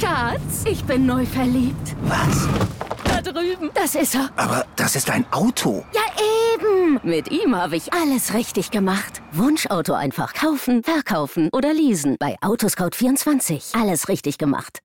[0.00, 1.94] Schatz, ich bin neu verliebt.
[2.04, 2.48] Was?
[3.32, 3.70] Drüben.
[3.74, 4.30] Das ist er.
[4.36, 5.84] Aber das ist ein Auto.
[5.92, 6.02] Ja,
[6.54, 7.00] eben.
[7.02, 9.22] Mit ihm habe ich alles richtig gemacht.
[9.32, 12.16] Wunschauto einfach kaufen, verkaufen oder leasen.
[12.18, 13.80] Bei Autoscout24.
[13.80, 14.80] Alles richtig gemacht.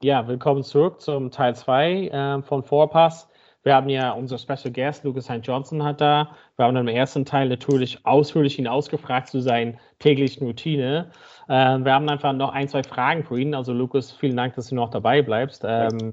[0.00, 3.28] Ja, willkommen zurück zum Teil 2 äh, von Vorpass.
[3.64, 5.40] Wir haben ja unser Special Guest, Lucas St.
[5.42, 6.34] Johnson, hat da.
[6.56, 11.10] Wir haben im ersten Teil natürlich ausführlich ihn ausgefragt zu seinen täglichen Routine.
[11.48, 13.54] Äh, wir haben einfach noch ein, zwei Fragen für ihn.
[13.54, 15.62] Also, Lucas, vielen Dank, dass du noch dabei bleibst.
[15.64, 16.12] Ähm,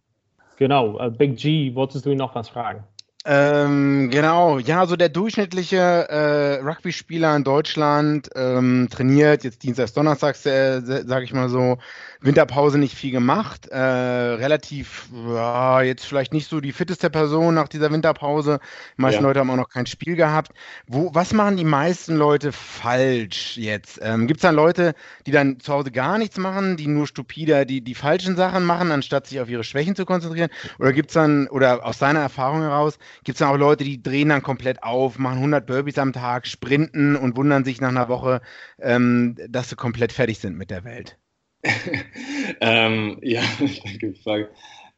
[0.57, 2.83] genau, äh, Big G, wolltest du ihn noch was fragen?
[3.25, 10.45] Ähm, genau, ja, so der durchschnittliche äh, Rugby-Spieler in Deutschland ähm, trainiert, jetzt Dienstags, Donnerstags,
[10.45, 11.77] äh, sage ich mal so,
[12.21, 17.69] Winterpause nicht viel gemacht, äh, relativ, ja, jetzt vielleicht nicht so die fitteste Person nach
[17.69, 18.59] dieser Winterpause.
[18.97, 19.27] Die meisten ja.
[19.27, 20.51] Leute haben auch noch kein Spiel gehabt.
[20.85, 23.99] Wo, was machen die meisten Leute falsch jetzt?
[24.01, 27.65] Ähm, Gibt es dann Leute, die dann zu Hause gar nichts machen, die nur stupide
[27.65, 30.49] die, die falschen Sachen machen, anstatt sich auf ihre Schwächen zu konzentrieren?
[30.77, 34.03] Oder gibt es dann, oder aus deiner Erfahrung heraus, gibt es dann auch Leute, die
[34.03, 38.09] drehen dann komplett auf, machen 100 Burpees am Tag, sprinten und wundern sich nach einer
[38.09, 38.41] Woche,
[38.77, 41.17] ähm, dass sie komplett fertig sind mit der Welt?
[42.61, 44.49] ähm, ja, danke für die Frage.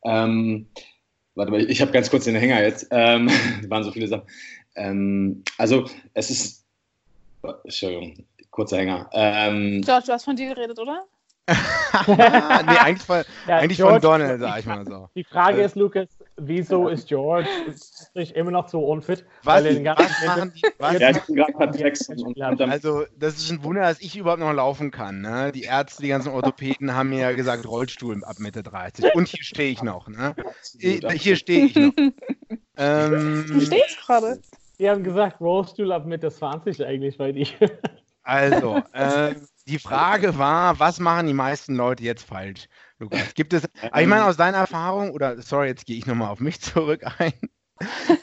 [0.04, 0.68] Ähm,
[1.36, 2.88] warte mal, ich habe ganz kurz den Hänger jetzt.
[2.92, 3.30] Ähm,
[3.68, 4.28] waren so viele Sachen.
[4.76, 6.66] Ähm, also, es ist.
[7.64, 9.10] Entschuldigung, kurzer Hänger.
[9.14, 11.06] Ähm, George, du hast von dir geredet, oder?
[11.48, 15.10] nee, eigentlich von, ja, eigentlich George, von Donald, sag ich mal so.
[15.16, 16.08] Die Frage ist, Lukas,
[16.48, 17.48] wieso ist George
[18.34, 19.26] immer noch so unfit?
[19.44, 20.62] Was, was machen die?
[20.78, 25.22] Was ja, machen also, das ist ein Wunder, dass ich überhaupt noch laufen kann.
[25.22, 25.52] Ne?
[25.52, 29.14] Die Ärzte, die ganzen Orthopäden haben mir ja gesagt, Rollstuhl ab Mitte 30.
[29.16, 30.08] Und hier stehe ich noch.
[30.08, 30.36] Ne?
[30.80, 31.94] Hier stehe ich noch.
[32.78, 34.42] ähm, du stehst gerade.
[34.80, 37.48] Die haben gesagt, Rollstuhl ab Mitte 20 eigentlich bei dir.
[38.24, 39.36] Also, äh,
[39.68, 42.68] die Frage war, was machen die meisten Leute jetzt falsch?
[43.02, 46.40] Lukas, gibt es, ich meine aus deiner Erfahrung, oder sorry, jetzt gehe ich nochmal auf
[46.40, 47.34] mich zurück ein.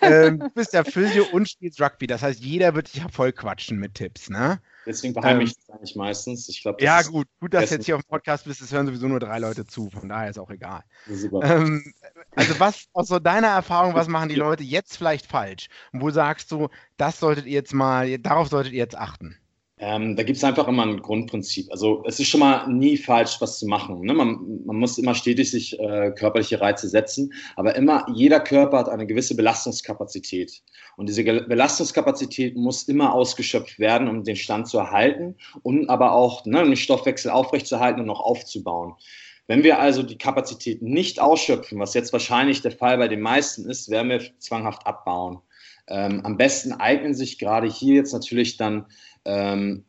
[0.03, 3.33] ähm, du bist ja Physio und spielst Rugby, das heißt, jeder wird dich ja voll
[3.33, 4.61] quatschen mit Tipps, ne?
[4.87, 6.49] Deswegen beheimliche ich ähm, das eigentlich meistens.
[6.49, 8.87] Ich glaub, ja, gut, gut, dass du jetzt hier auf dem Podcast bist, es hören
[8.87, 10.85] sowieso nur drei Leute zu, von daher ist auch egal.
[11.09, 11.93] Ähm,
[12.37, 15.67] also, was aus so deiner Erfahrung, was machen die Leute jetzt vielleicht falsch?
[15.93, 19.37] Und wo sagst du, das solltet ihr jetzt mal, darauf solltet ihr jetzt achten?
[19.81, 21.71] Ähm, da gibt es einfach immer ein Grundprinzip.
[21.71, 24.01] Also es ist schon mal nie falsch, was zu machen.
[24.01, 24.13] Ne?
[24.13, 28.89] Man, man, muss immer stetig sich äh, körperliche Reize setzen, aber immer jeder Körper hat
[28.89, 30.63] eine gewisse Belastungskapazität.
[30.97, 36.45] Und diese Belastungskapazität muss immer ausgeschöpft werden, um den Stand zu erhalten und aber auch
[36.45, 38.95] ne, den Stoffwechsel aufrechtzuerhalten und noch aufzubauen.
[39.47, 43.69] Wenn wir also die Kapazität nicht ausschöpfen, was jetzt wahrscheinlich der Fall bei den meisten
[43.69, 45.39] ist, werden wir zwanghaft abbauen.
[45.87, 48.87] Ähm, am besten eignen sich gerade hier jetzt natürlich dann
[49.29, 49.85] ähm,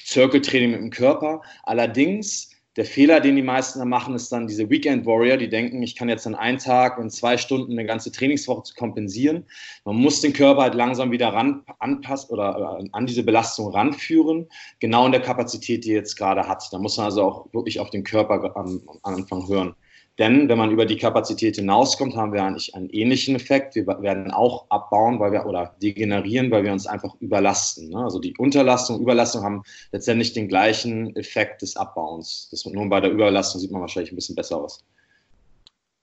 [0.00, 1.42] Circle-Training mit dem Körper.
[1.64, 5.94] Allerdings, der Fehler, den die meisten machen, ist dann diese Weekend Warrior, die denken, ich
[5.94, 9.44] kann jetzt an einen Tag in zwei Stunden eine ganze Trainingswoche kompensieren.
[9.84, 14.48] Man muss den Körper halt langsam wieder ran, anpassen oder äh, an diese Belastung ranführen,
[14.80, 16.64] genau in der Kapazität, die er jetzt gerade hat.
[16.72, 19.74] Da muss man also auch wirklich auf den Körper am, am Anfang hören.
[20.18, 23.74] Denn wenn man über die Kapazität hinauskommt, haben wir eigentlich einen ähnlichen Effekt.
[23.74, 27.88] Wir werden auch abbauen, weil wir oder degenerieren, weil wir uns einfach überlasten.
[27.88, 27.98] Ne?
[27.98, 32.48] Also die Unterlastung, Überlastung haben letztendlich den gleichen Effekt des Abbauens.
[32.52, 34.84] Das, nur bei der Überlastung sieht man wahrscheinlich ein bisschen besser aus.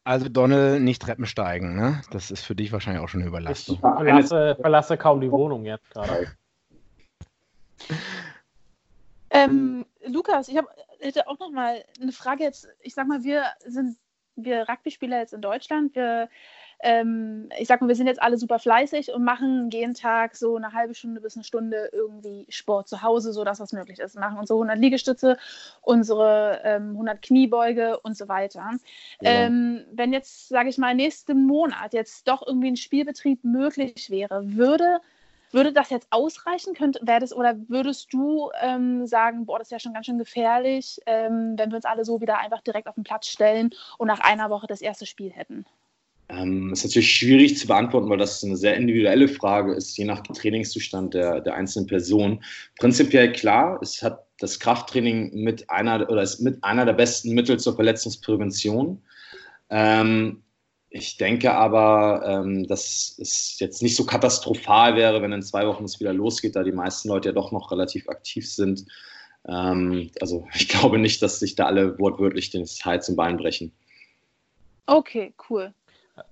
[0.04, 2.02] Also Donald, nicht Treppen steigen, ne?
[2.12, 3.76] Das ist für dich wahrscheinlich auch schon eine Überlastung.
[3.76, 6.28] Ich verlasse, verlasse kaum die Wohnung jetzt gerade.
[9.30, 10.65] Ähm, Lukas, ich hab,
[11.00, 12.67] hätte auch noch mal eine Frage jetzt.
[12.82, 13.95] Ich sag mal, wir sind
[14.35, 15.95] wir Rugby-Spieler jetzt in Deutschland.
[15.95, 16.29] Wir
[16.83, 20.55] ähm, ich sag mal, wir sind jetzt alle super fleißig und machen jeden Tag so
[20.55, 24.15] eine halbe Stunde bis eine Stunde irgendwie Sport zu Hause, so dass das möglich ist.
[24.15, 25.37] Wir machen unsere 100 Liegestütze,
[25.81, 28.71] unsere ähm, 100 Kniebeuge und so weiter.
[29.21, 29.31] Ja.
[29.31, 34.41] Ähm, wenn jetzt, sage ich mal, nächsten Monat jetzt doch irgendwie ein Spielbetrieb möglich wäre,
[34.55, 35.01] würde
[35.53, 36.73] würde das jetzt ausreichen?
[36.73, 40.99] Könnt, das, oder würdest du ähm, sagen, boah, das ist ja schon ganz schön gefährlich,
[41.05, 44.19] ähm, wenn wir uns alle so wieder einfach direkt auf den Platz stellen und nach
[44.19, 45.65] einer Woche das erste Spiel hätten?
[46.29, 50.21] Ähm, ist natürlich schwierig zu beantworten, weil das eine sehr individuelle Frage ist, je nach
[50.21, 52.41] Trainingszustand der, der einzelnen Person.
[52.79, 57.59] Prinzipiell klar, es hat das Krafttraining mit einer oder ist mit einer der besten Mittel
[57.59, 59.01] zur Verletzungsprävention.
[59.69, 60.41] Ähm,
[60.93, 65.86] ich denke aber, ähm, dass es jetzt nicht so katastrophal wäre, wenn in zwei Wochen
[65.86, 68.86] es wieder losgeht, da die meisten Leute ja doch noch relativ aktiv sind.
[69.47, 73.71] Ähm, also ich glaube nicht, dass sich da alle wortwörtlich den Hals zum Bein brechen.
[74.86, 75.73] Okay, cool.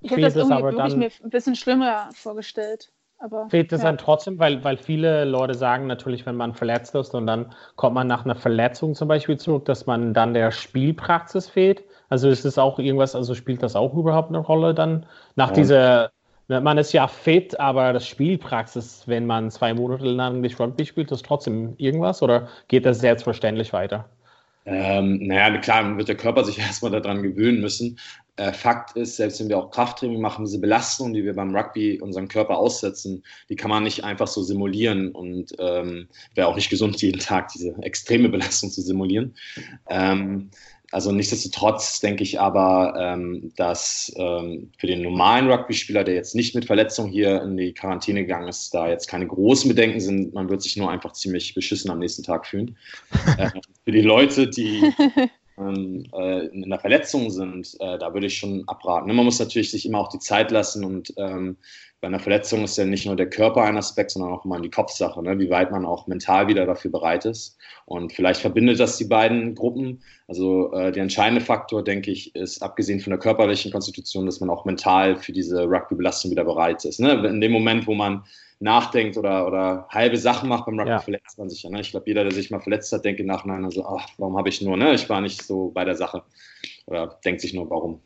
[0.01, 2.91] Ich hätte das irgendwie wirklich mir ein bisschen schlimmer vorgestellt.
[3.17, 3.87] Aber, fehlt es ja.
[3.87, 7.95] dann trotzdem, weil, weil viele Leute sagen natürlich, wenn man verletzt ist und dann kommt
[7.95, 11.83] man nach einer Verletzung zum Beispiel zurück, dass man dann der Spielpraxis fehlt.
[12.09, 15.55] Also ist es auch irgendwas, also spielt das auch überhaupt eine Rolle dann nach ja.
[15.55, 16.11] dieser,
[16.47, 21.11] man ist ja fit, aber das Spielpraxis, wenn man zwei Monate lang nicht Rugby spielt,
[21.11, 24.05] ist trotzdem irgendwas oder geht das selbstverständlich weiter?
[24.65, 27.99] Ähm, naja, klar, wird der Körper sich erstmal daran gewöhnen müssen.
[28.35, 31.99] Äh, Fakt ist, selbst wenn wir auch Krafttraining machen, diese Belastung, die wir beim Rugby
[31.99, 36.69] unseren Körper aussetzen, die kann man nicht einfach so simulieren und ähm, wäre auch nicht
[36.69, 39.35] gesund, jeden Tag diese extreme Belastung zu simulieren.
[39.89, 40.51] Ähm,
[40.91, 46.55] also nichtsdestotrotz denke ich aber, ähm, dass ähm, für den normalen Rugby-Spieler, der jetzt nicht
[46.55, 50.33] mit Verletzung hier in die Quarantäne gegangen ist, da jetzt keine großen Bedenken sind.
[50.33, 52.75] Man wird sich nur einfach ziemlich beschissen am nächsten Tag fühlen.
[53.37, 53.49] äh,
[53.83, 54.91] für die Leute, die
[55.59, 59.13] ähm, äh, in einer Verletzung sind, äh, da würde ich schon abraten.
[59.13, 61.57] Man muss natürlich sich immer auch die Zeit lassen und ähm,
[62.01, 64.69] bei einer Verletzung ist ja nicht nur der Körper ein Aspekt, sondern auch immer die
[64.69, 65.37] Kopfsache, ne?
[65.37, 67.57] wie weit man auch mental wieder dafür bereit ist.
[67.85, 70.01] Und vielleicht verbindet das die beiden Gruppen.
[70.27, 74.49] Also äh, der entscheidende Faktor, denke ich, ist abgesehen von der körperlichen Konstitution, dass man
[74.49, 77.01] auch mental für diese Rugby-Belastung wieder bereit ist.
[77.01, 77.11] Ne?
[77.27, 78.23] In dem Moment, wo man
[78.61, 80.99] nachdenkt oder, oder halbe Sachen macht beim Rugby, ja.
[80.99, 81.69] verletzt man sich ja.
[81.69, 81.81] Ne?
[81.81, 84.47] Ich glaube, jeder, der sich mal verletzt hat, denkt im Nachhinein also, ach, warum habe
[84.47, 84.93] ich nur, ne?
[84.93, 86.23] Ich war nicht so bei der Sache.
[86.85, 88.01] Oder denkt sich nur, warum.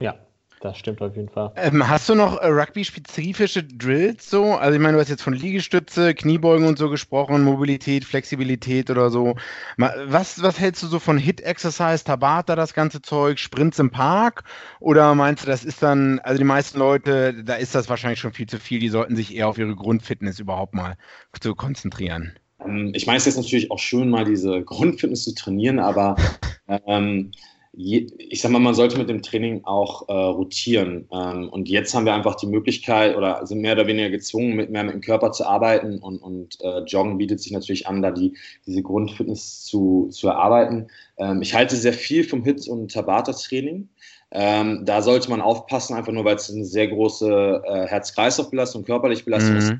[0.00, 0.16] Ja,
[0.64, 1.52] das stimmt auf jeden Fall.
[1.56, 4.54] Ähm, hast du noch äh, Rugby-spezifische Drills so?
[4.54, 9.10] Also ich meine, du hast jetzt von Liegestütze, Kniebeugen und so gesprochen, Mobilität, Flexibilität oder
[9.10, 9.36] so.
[9.76, 14.44] Was, was hältst du so von Hit-Exercise, Tabata, das ganze Zeug, Sprints im Park?
[14.80, 18.32] Oder meinst du, das ist dann, also die meisten Leute, da ist das wahrscheinlich schon
[18.32, 20.96] viel zu viel, die sollten sich eher auf ihre Grundfitness überhaupt mal
[21.38, 22.32] zu konzentrieren?
[22.64, 26.16] Ähm, ich meine, es ist natürlich auch schön, mal diese Grundfitness zu trainieren, aber
[26.86, 27.32] ähm,
[27.76, 31.08] je, ich sag mal, man sollte mit dem Training auch äh, rotieren.
[31.12, 34.70] Ähm, und jetzt haben wir einfach die Möglichkeit oder sind mehr oder weniger gezwungen, mit
[34.70, 38.10] mehr mit dem Körper zu arbeiten und, und äh, Joggen bietet sich natürlich an, da
[38.10, 40.88] die, diese Grundfitness zu, zu erarbeiten.
[41.18, 43.88] Ähm, ich halte sehr viel vom Hit- und Tabata-Training.
[44.30, 49.24] Ähm, da sollte man aufpassen, einfach nur weil es eine sehr große äh, Herz-Kreislauf-Belastung, körperliche
[49.24, 49.58] Belastung mhm.
[49.58, 49.74] ist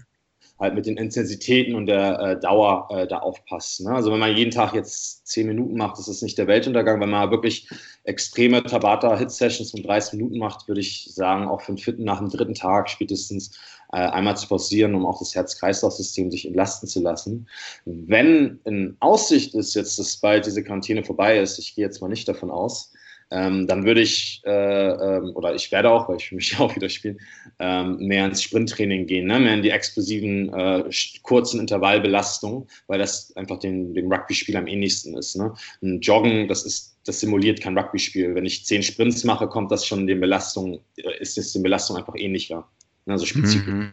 [0.59, 3.81] halt mit den Intensitäten und der äh, Dauer äh, da aufpasst.
[3.81, 3.91] Ne?
[3.91, 7.01] Also wenn man jeden Tag jetzt zehn Minuten macht, ist das nicht der Weltuntergang.
[7.01, 7.69] Wenn man wirklich
[8.05, 12.29] extreme Tabata-Hit-Sessions von 30 Minuten macht, würde ich sagen, auch für den Fitten nach dem
[12.29, 13.59] dritten Tag spätestens
[13.93, 17.49] äh, einmal zu pausieren, um auch das Herz-Kreislauf-System sich entlasten zu lassen.
[17.85, 22.09] Wenn in Aussicht ist jetzt, dass bald diese Quarantäne vorbei ist, ich gehe jetzt mal
[22.09, 22.93] nicht davon aus,
[23.35, 24.51] ähm, dann würde ich, äh,
[24.91, 27.19] ähm, oder ich werde auch, weil ich mich auch wieder spielen,
[27.59, 29.41] ähm, mehr ins Sprinttraining gehen, ne?
[29.41, 30.85] mehr in die explosiven, äh,
[31.23, 35.37] kurzen Intervallbelastungen, weil das einfach den, dem Rugby-Spiel am ähnlichsten ist.
[35.37, 35.53] Ne?
[35.83, 38.37] Ein Joggen, das ist, das simuliert kein Rugby-Spiel.
[38.37, 42.01] Wenn ich zehn Sprints mache, kommt das schon den Belastungen, äh, ist es den Belastungen
[42.01, 42.69] einfach ähnlicher.
[43.07, 43.15] Ne?
[43.15, 43.67] Also spezifisch.
[43.67, 43.93] Mhm.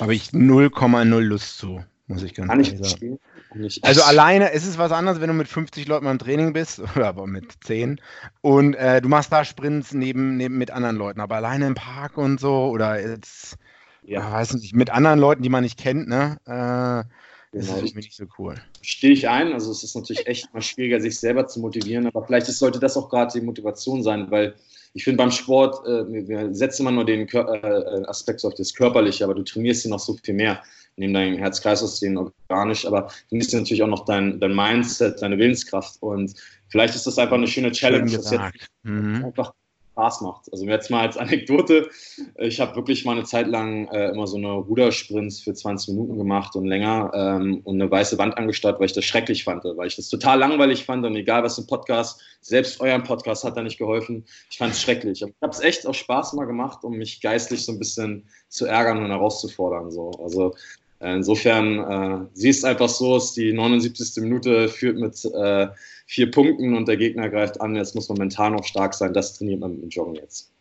[0.00, 3.18] Habe ich 0,0 Lust zu, muss ich ganz ehrlich sagen.
[3.54, 3.84] Nicht.
[3.84, 7.08] Also alleine ist es was anderes, wenn du mit 50 Leuten beim Training bist, oder
[7.08, 8.00] aber mit 10
[8.40, 12.18] und äh, du machst da Sprints neben, neben mit anderen Leuten, aber alleine im Park
[12.18, 13.56] und so oder jetzt,
[14.02, 14.30] ja.
[14.32, 16.38] weiß nicht, mit anderen Leuten, die man nicht kennt, ne?
[16.46, 17.08] Äh,
[17.54, 17.84] das genau.
[17.84, 18.54] ist nicht so cool.
[18.80, 22.24] Stehe ich ein, also es ist natürlich echt mal schwieriger, sich selber zu motivieren, aber
[22.24, 24.54] vielleicht sollte das auch gerade die Motivation sein, weil
[24.94, 28.74] ich finde beim Sport, äh, wir setzen immer nur den Kör äh, Aspekt auf das
[28.74, 30.62] Körperliche, aber du trainierst ihn noch so viel mehr
[30.96, 36.02] neben deinem Herz-Kreislauf-System organisch, aber du nimmst natürlich auch noch dein, dein Mindset, deine Willenskraft
[36.02, 36.34] und
[36.68, 39.24] vielleicht ist das einfach eine schöne Challenge, das jetzt mhm.
[39.24, 39.54] einfach
[39.92, 40.50] Spaß macht.
[40.52, 41.90] Also jetzt mal als Anekdote,
[42.38, 46.16] ich habe wirklich mal eine Zeit lang äh, immer so eine Rudersprints für 20 Minuten
[46.16, 49.86] gemacht und länger ähm, und eine weiße Wand angestarrt, weil ich das schrecklich fand, weil
[49.86, 53.62] ich das total langweilig fand und egal was im Podcast, selbst euer Podcast hat da
[53.62, 54.24] nicht geholfen.
[54.50, 55.22] Ich fand es schrecklich.
[55.22, 58.66] Ich habe es echt auch Spaß mal gemacht, um mich geistlich so ein bisschen zu
[58.66, 59.90] ärgern und herauszufordern.
[59.90, 60.10] So.
[60.22, 64.22] Also äh, Insofern, äh, sie ist einfach so, ist die 79.
[64.22, 65.68] Minute führt mit äh,
[66.06, 67.74] vier Punkten und der Gegner greift an.
[67.74, 69.12] Jetzt muss man mental noch stark sein.
[69.12, 70.52] Das trainiert man mit dem Joggen jetzt.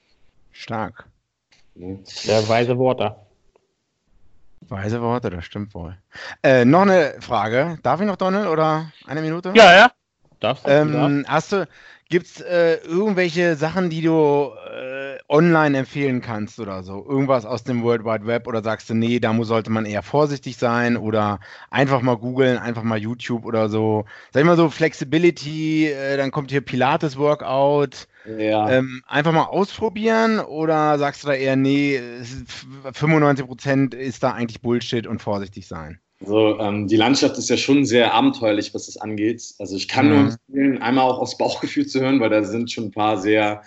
[0.51, 1.05] Stark.
[1.75, 1.95] Ja.
[2.25, 3.15] Der weise Worte.
[4.61, 5.97] Weise Worte, das stimmt wohl.
[6.41, 7.77] Äh, noch eine Frage.
[7.83, 9.53] Darf ich noch, Donald, oder eine Minute?
[9.55, 9.91] Ja, ja.
[10.39, 10.71] Darfst du?
[10.71, 11.67] Ähm, hast du,
[12.11, 17.05] gibt es äh, irgendwelche Sachen, die du äh, online empfehlen kannst oder so?
[17.07, 20.03] Irgendwas aus dem World Wide Web oder sagst du, nee, da muss, sollte man eher
[20.03, 21.39] vorsichtig sein oder
[21.71, 24.05] einfach mal googeln, einfach mal YouTube oder so?
[24.31, 28.07] Sag ich mal so, Flexibility, äh, dann kommt hier Pilates Workout.
[28.25, 28.69] Ja.
[28.69, 31.99] Ähm, einfach mal ausprobieren oder sagst du da eher, nee,
[32.83, 35.99] 95% ist da eigentlich Bullshit und vorsichtig sein?
[36.21, 39.43] Also ähm, die Landschaft ist ja schon sehr abenteuerlich, was das angeht.
[39.59, 40.11] Also ich kann mhm.
[40.11, 43.63] nur empfehlen, einmal auch aus Bauchgefühl zu hören, weil da sind schon ein paar sehr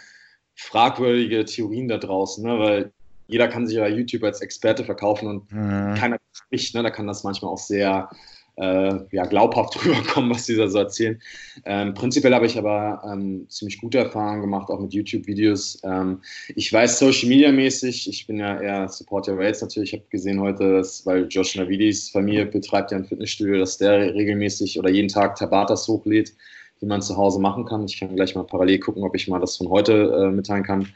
[0.54, 2.58] fragwürdige Theorien da draußen, ne?
[2.58, 2.92] weil
[3.26, 5.94] jeder kann sich ja YouTube als Experte verkaufen und mhm.
[5.94, 6.74] keiner spricht.
[6.74, 6.82] Ne?
[6.82, 8.08] Da kann das manchmal auch sehr
[8.56, 11.20] äh, ja, glaubhaft rüberkommen, was die da so erzählen.
[11.64, 15.80] Ähm, prinzipiell habe ich aber ähm, ziemlich gute Erfahrungen gemacht, auch mit YouTube-Videos.
[15.84, 16.22] Ähm,
[16.54, 19.92] ich weiß Social Media mäßig, ich bin ja eher Supporter Rails natürlich.
[19.92, 24.14] Ich habe gesehen heute, dass, weil Josh Navidis Familie betreibt ja ein Fitnessstudio, dass der
[24.14, 26.32] regelmäßig oder jeden Tag Tabatas hochlädt,
[26.80, 27.84] die man zu Hause machen kann.
[27.84, 30.88] Ich kann gleich mal parallel gucken, ob ich mal das von heute äh, mitteilen kann.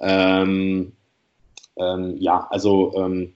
[0.00, 0.92] Ähm,
[1.76, 3.32] ähm, ja, also ähm,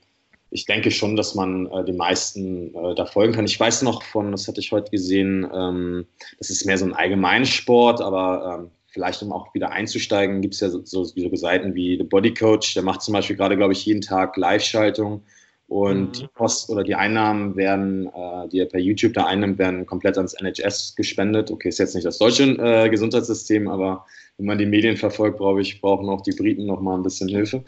[0.56, 3.44] ich denke schon, dass man äh, den meisten äh, da folgen kann.
[3.44, 6.06] Ich weiß noch von, das hatte ich heute gesehen, ähm,
[6.38, 10.60] das ist mehr so ein Allgemeinsport, aber ähm, vielleicht um auch wieder einzusteigen, gibt es
[10.60, 13.74] ja so, so, so, Seiten wie The Body Coach, der macht zum Beispiel gerade, glaube
[13.74, 15.22] ich, jeden Tag Live-Schaltung
[15.68, 16.12] und mhm.
[16.12, 20.16] die Post oder die Einnahmen werden, äh, die er per YouTube da einnimmt, werden komplett
[20.16, 21.50] ans NHS gespendet.
[21.50, 25.60] Okay, ist jetzt nicht das deutsche äh, Gesundheitssystem, aber wenn man die Medien verfolgt, brauche
[25.60, 27.64] ich, brauchen auch die Briten noch mal ein bisschen Hilfe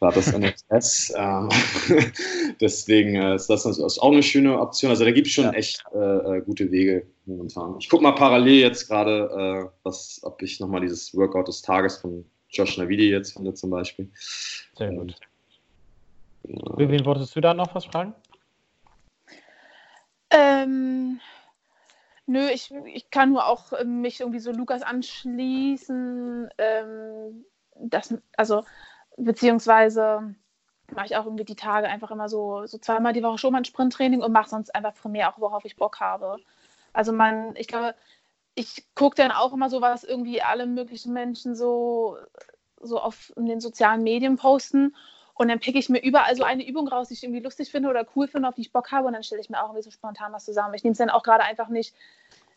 [0.00, 1.12] war das NXS.
[1.16, 1.48] ähm,
[2.60, 3.66] deswegen äh, ist das
[3.98, 4.90] auch eine schöne Option.
[4.90, 5.52] Also da gibt es schon ja.
[5.52, 7.76] echt äh, äh, gute Wege momentan.
[7.78, 9.88] Ich gucke mal parallel jetzt gerade, äh,
[10.22, 14.08] ob ich nochmal dieses Workout des Tages von Josh Navidi jetzt finde zum Beispiel.
[14.76, 15.14] Sehr gut.
[16.42, 18.14] Wen wolltest du da noch was fragen?
[20.30, 21.20] Ähm,
[22.26, 26.48] nö, ich, ich kann nur auch äh, mich irgendwie so Lukas anschließen.
[26.58, 28.64] Ähm, das, also
[29.16, 30.34] beziehungsweise
[30.94, 33.58] mache ich auch irgendwie die Tage einfach immer so, so zweimal die Woche schon mal
[33.58, 36.36] ein Sprinttraining und mache sonst einfach primär auch, worauf ich Bock habe.
[36.92, 37.94] Also man, ich glaube,
[38.54, 42.16] ich gucke dann auch immer so, was irgendwie alle möglichen Menschen so,
[42.80, 44.96] so auf den sozialen Medien posten.
[45.38, 47.88] Und dann picke ich mir überall so eine Übung raus, die ich irgendwie lustig finde
[47.88, 49.06] oder cool finde, auf die ich Bock habe.
[49.06, 50.74] Und dann stelle ich mir auch irgendwie so spontan was zusammen.
[50.74, 51.94] Ich nehme es dann auch gerade einfach nicht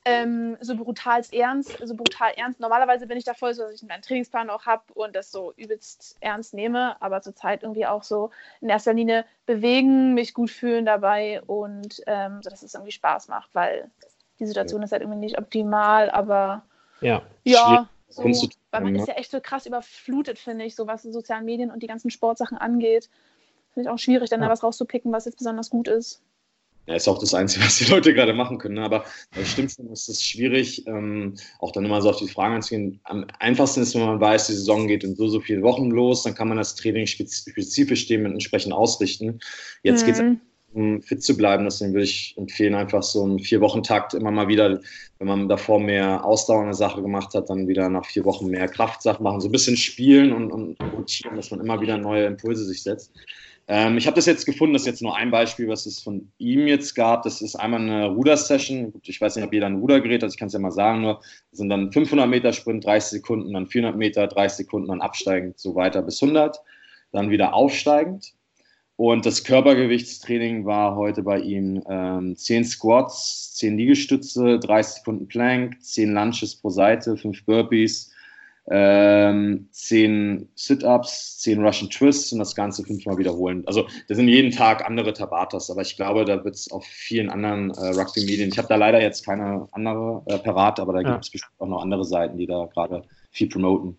[0.04, 2.60] ähm, so brutal ernst, so brutal ernst.
[2.60, 5.54] Normalerweise bin ich da voll so, dass ich meinen Trainingsplan auch habe und das so
[5.58, 10.86] übelst ernst nehme, aber zurzeit irgendwie auch so in erster Linie bewegen, mich gut fühlen
[10.86, 13.92] dabei und ähm, so, dass es irgendwie Spaß macht, weil
[14.40, 16.64] die Situation ist halt irgendwie nicht optimal, aber
[17.00, 21.04] ja, ja so, weil man ist ja echt so krass überflutet, finde ich, so was
[21.04, 23.10] die sozialen Medien und die ganzen Sportsachen angeht.
[23.74, 24.48] Finde ich auch schwierig, dann ja.
[24.48, 26.22] da was rauszupicken, was jetzt besonders gut ist.
[26.88, 28.76] Ja, ist auch das Einzige, was die Leute gerade machen können.
[28.76, 28.84] Ne?
[28.84, 32.56] Aber das stimmt schon, es ist schwierig, ähm, auch dann immer so auf die Fragen
[32.56, 33.00] einzugehen.
[33.04, 36.24] Am einfachsten ist, wenn man weiß, die Saison geht in so, so viele Wochen los,
[36.24, 39.40] dann kann man das Training spezifisch dementsprechend ausrichten.
[39.84, 40.06] Jetzt mhm.
[40.06, 40.22] geht es
[40.74, 41.66] um fit zu bleiben.
[41.66, 44.80] Deswegen würde ich empfehlen, einfach so einen Vier-Wochen-Takt immer mal wieder,
[45.20, 49.24] wenn man davor mehr ausdauernde Sache gemacht hat, dann wieder nach vier Wochen mehr Kraftsachen
[49.24, 49.42] machen.
[49.42, 53.12] So ein bisschen spielen und, und rotieren, dass man immer wieder neue Impulse sich setzt.
[53.68, 56.32] Ähm, ich habe das jetzt gefunden, das ist jetzt nur ein Beispiel, was es von
[56.40, 57.24] ihm jetzt gab.
[57.24, 58.94] Das ist einmal eine Ruder-Session.
[59.04, 61.22] Ich weiß nicht, ob jeder ein Rudergerät hat, ich kann es ja mal sagen, nur
[61.52, 65.60] das sind dann 500 Meter Sprint, 30 Sekunden, dann 400 Meter, 30 Sekunden, dann absteigend,
[65.60, 66.60] so weiter bis 100,
[67.12, 68.34] dann wieder aufsteigend.
[69.02, 75.82] Und das Körpergewichtstraining war heute bei ihm ähm, 10 Squats, 10 Liegestütze, 30 Sekunden Plank,
[75.82, 78.12] 10 Lunches pro Seite, 5 Burpees,
[78.70, 83.64] ähm, zehn Sit-Ups, zehn Russian Twists und das Ganze fünfmal wiederholen.
[83.66, 87.32] Also da sind jeden Tag andere Tabatas, aber ich glaube, da wird es auf vielen
[87.32, 91.12] anderen äh, Rugby-Medien, ich habe da leider jetzt keine andere äh, parat, aber da ja.
[91.14, 93.98] gibt es bestimmt auch noch andere Seiten, die da gerade viel promoten.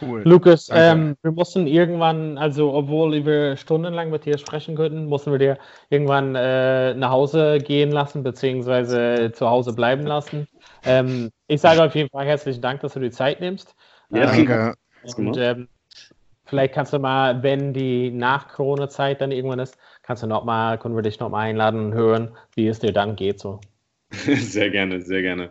[0.00, 0.22] Cool.
[0.24, 5.38] Lukas, ähm, wir mussten irgendwann, also obwohl wir stundenlang mit dir sprechen könnten, mussten wir
[5.38, 5.58] dir
[5.90, 10.46] irgendwann äh, nach Hause gehen lassen, beziehungsweise zu Hause bleiben lassen.
[10.84, 13.74] Ähm, ich sage auf jeden Fall herzlichen Dank, dass du die Zeit nimmst.
[14.10, 14.74] Ja, Ähm, Danke.
[15.02, 15.18] Dank.
[15.18, 15.68] und ähm,
[16.46, 20.94] vielleicht kannst du mal, wenn die Nach-Corona-Zeit dann irgendwann ist, kannst du noch mal, können
[20.96, 23.40] wir dich noch mal einladen und hören, wie es dir dann geht.
[23.40, 23.60] So.
[24.10, 25.50] Sehr gerne, sehr gerne.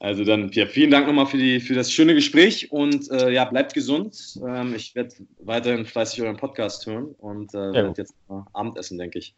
[0.00, 3.44] Also dann, ja, vielen Dank nochmal für, die, für das schöne Gespräch und äh, ja,
[3.46, 4.38] bleibt gesund.
[4.46, 9.18] Ähm, ich werde weiterhin fleißig euren Podcast hören und äh, werde jetzt mal Abendessen, denke
[9.18, 9.34] ich.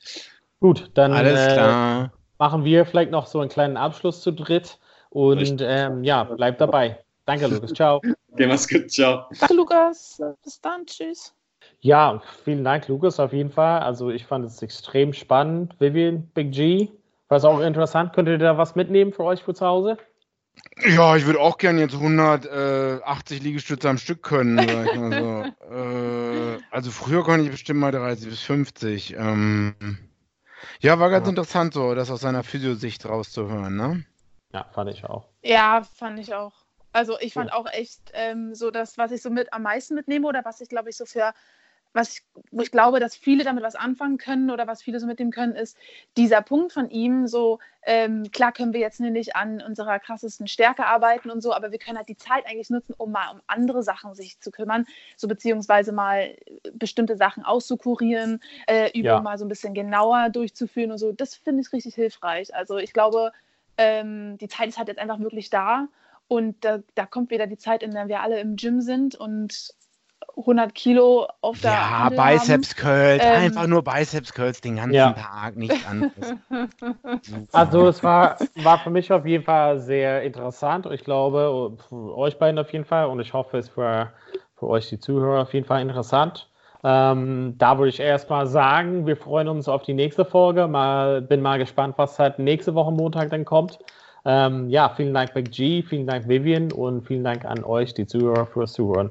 [0.61, 2.13] Gut, dann Alles äh, klar.
[2.39, 6.99] machen wir vielleicht noch so einen kleinen Abschluss zu dritt und ähm, ja, bleib dabei.
[7.25, 7.73] Danke, Lukas.
[7.73, 8.01] Ciao.
[8.33, 9.25] Okay, mach's gut, ciao.
[9.41, 10.23] Danke, Lukas.
[10.45, 10.87] Bis dann.
[10.87, 11.35] Tschüss.
[11.81, 13.81] Ja, vielen Dank, Lukas, auf jeden Fall.
[13.81, 15.75] Also ich fand es extrem spannend.
[15.81, 16.89] Vivian, Big G,
[17.29, 18.13] war es auch interessant.
[18.13, 19.99] Könnt ihr da was mitnehmen für euch für zu Hause?
[20.83, 25.47] Ja, ich würde auch gerne jetzt 180 Liegestütze am Stück können, sag ich mal so.
[25.75, 29.15] äh, also früher konnte ich bestimmt mal 30 bis 50.
[29.17, 29.75] Ähm,
[30.81, 31.31] ja, war ganz Ja.
[31.31, 34.05] interessant so, das aus seiner Physiosicht rauszuhören, ne?
[34.53, 35.29] Ja, fand ich auch.
[35.43, 36.55] Ja, fand ich auch.
[36.93, 40.27] Also ich fand auch echt ähm, so das, was ich so mit am meisten mitnehme
[40.27, 41.33] oder was ich glaube ich so für,
[41.93, 42.23] was ich,
[42.53, 45.55] wo ich glaube, dass viele damit was anfangen können oder was viele so mitnehmen können,
[45.57, 45.77] ist
[46.17, 50.87] dieser Punkt von ihm, so ähm, klar können wir jetzt nicht an unserer krassesten Stärke
[50.87, 53.83] arbeiten und so, aber wir können halt die Zeit eigentlich nutzen, um mal um andere
[53.83, 54.87] Sachen sich zu kümmern,
[55.17, 56.37] so beziehungsweise mal
[56.73, 59.23] bestimmte Sachen auszukurieren, äh, Übungen Ja.
[59.23, 61.13] mal so ein bisschen genauer durchzuführen und so.
[61.13, 62.55] Das finde ich richtig hilfreich.
[62.55, 63.33] Also ich glaube,
[63.77, 65.89] ähm, die Zeit ist halt jetzt einfach wirklich da
[66.29, 69.71] und da, da kommt wieder die Zeit, in der wir alle im Gym sind und
[70.37, 74.95] 100 Kilo auf der Ja, Handel Biceps Curls, Ähm, einfach nur Biceps Curls den ganzen
[74.95, 75.13] Ja.
[75.13, 76.35] Tag, nichts anderes.
[77.53, 80.87] Also es war, war für mich auf jeden Fall sehr interessant.
[80.91, 84.09] Ich glaube, für euch beiden auf jeden Fall und ich hoffe, es für,
[84.57, 86.49] für euch die Zuhörer auf jeden Fall interessant.
[86.83, 90.67] Ähm, da würde ich erstmal sagen, wir freuen uns auf die nächste Folge.
[90.67, 93.79] Mal, bin mal gespannt, was halt nächste Woche Montag dann kommt.
[94.25, 98.07] Ähm, ja, vielen Dank, Big G, vielen Dank, Vivian und vielen Dank an euch, die
[98.07, 99.11] Zuhörer, fürs Zuhören.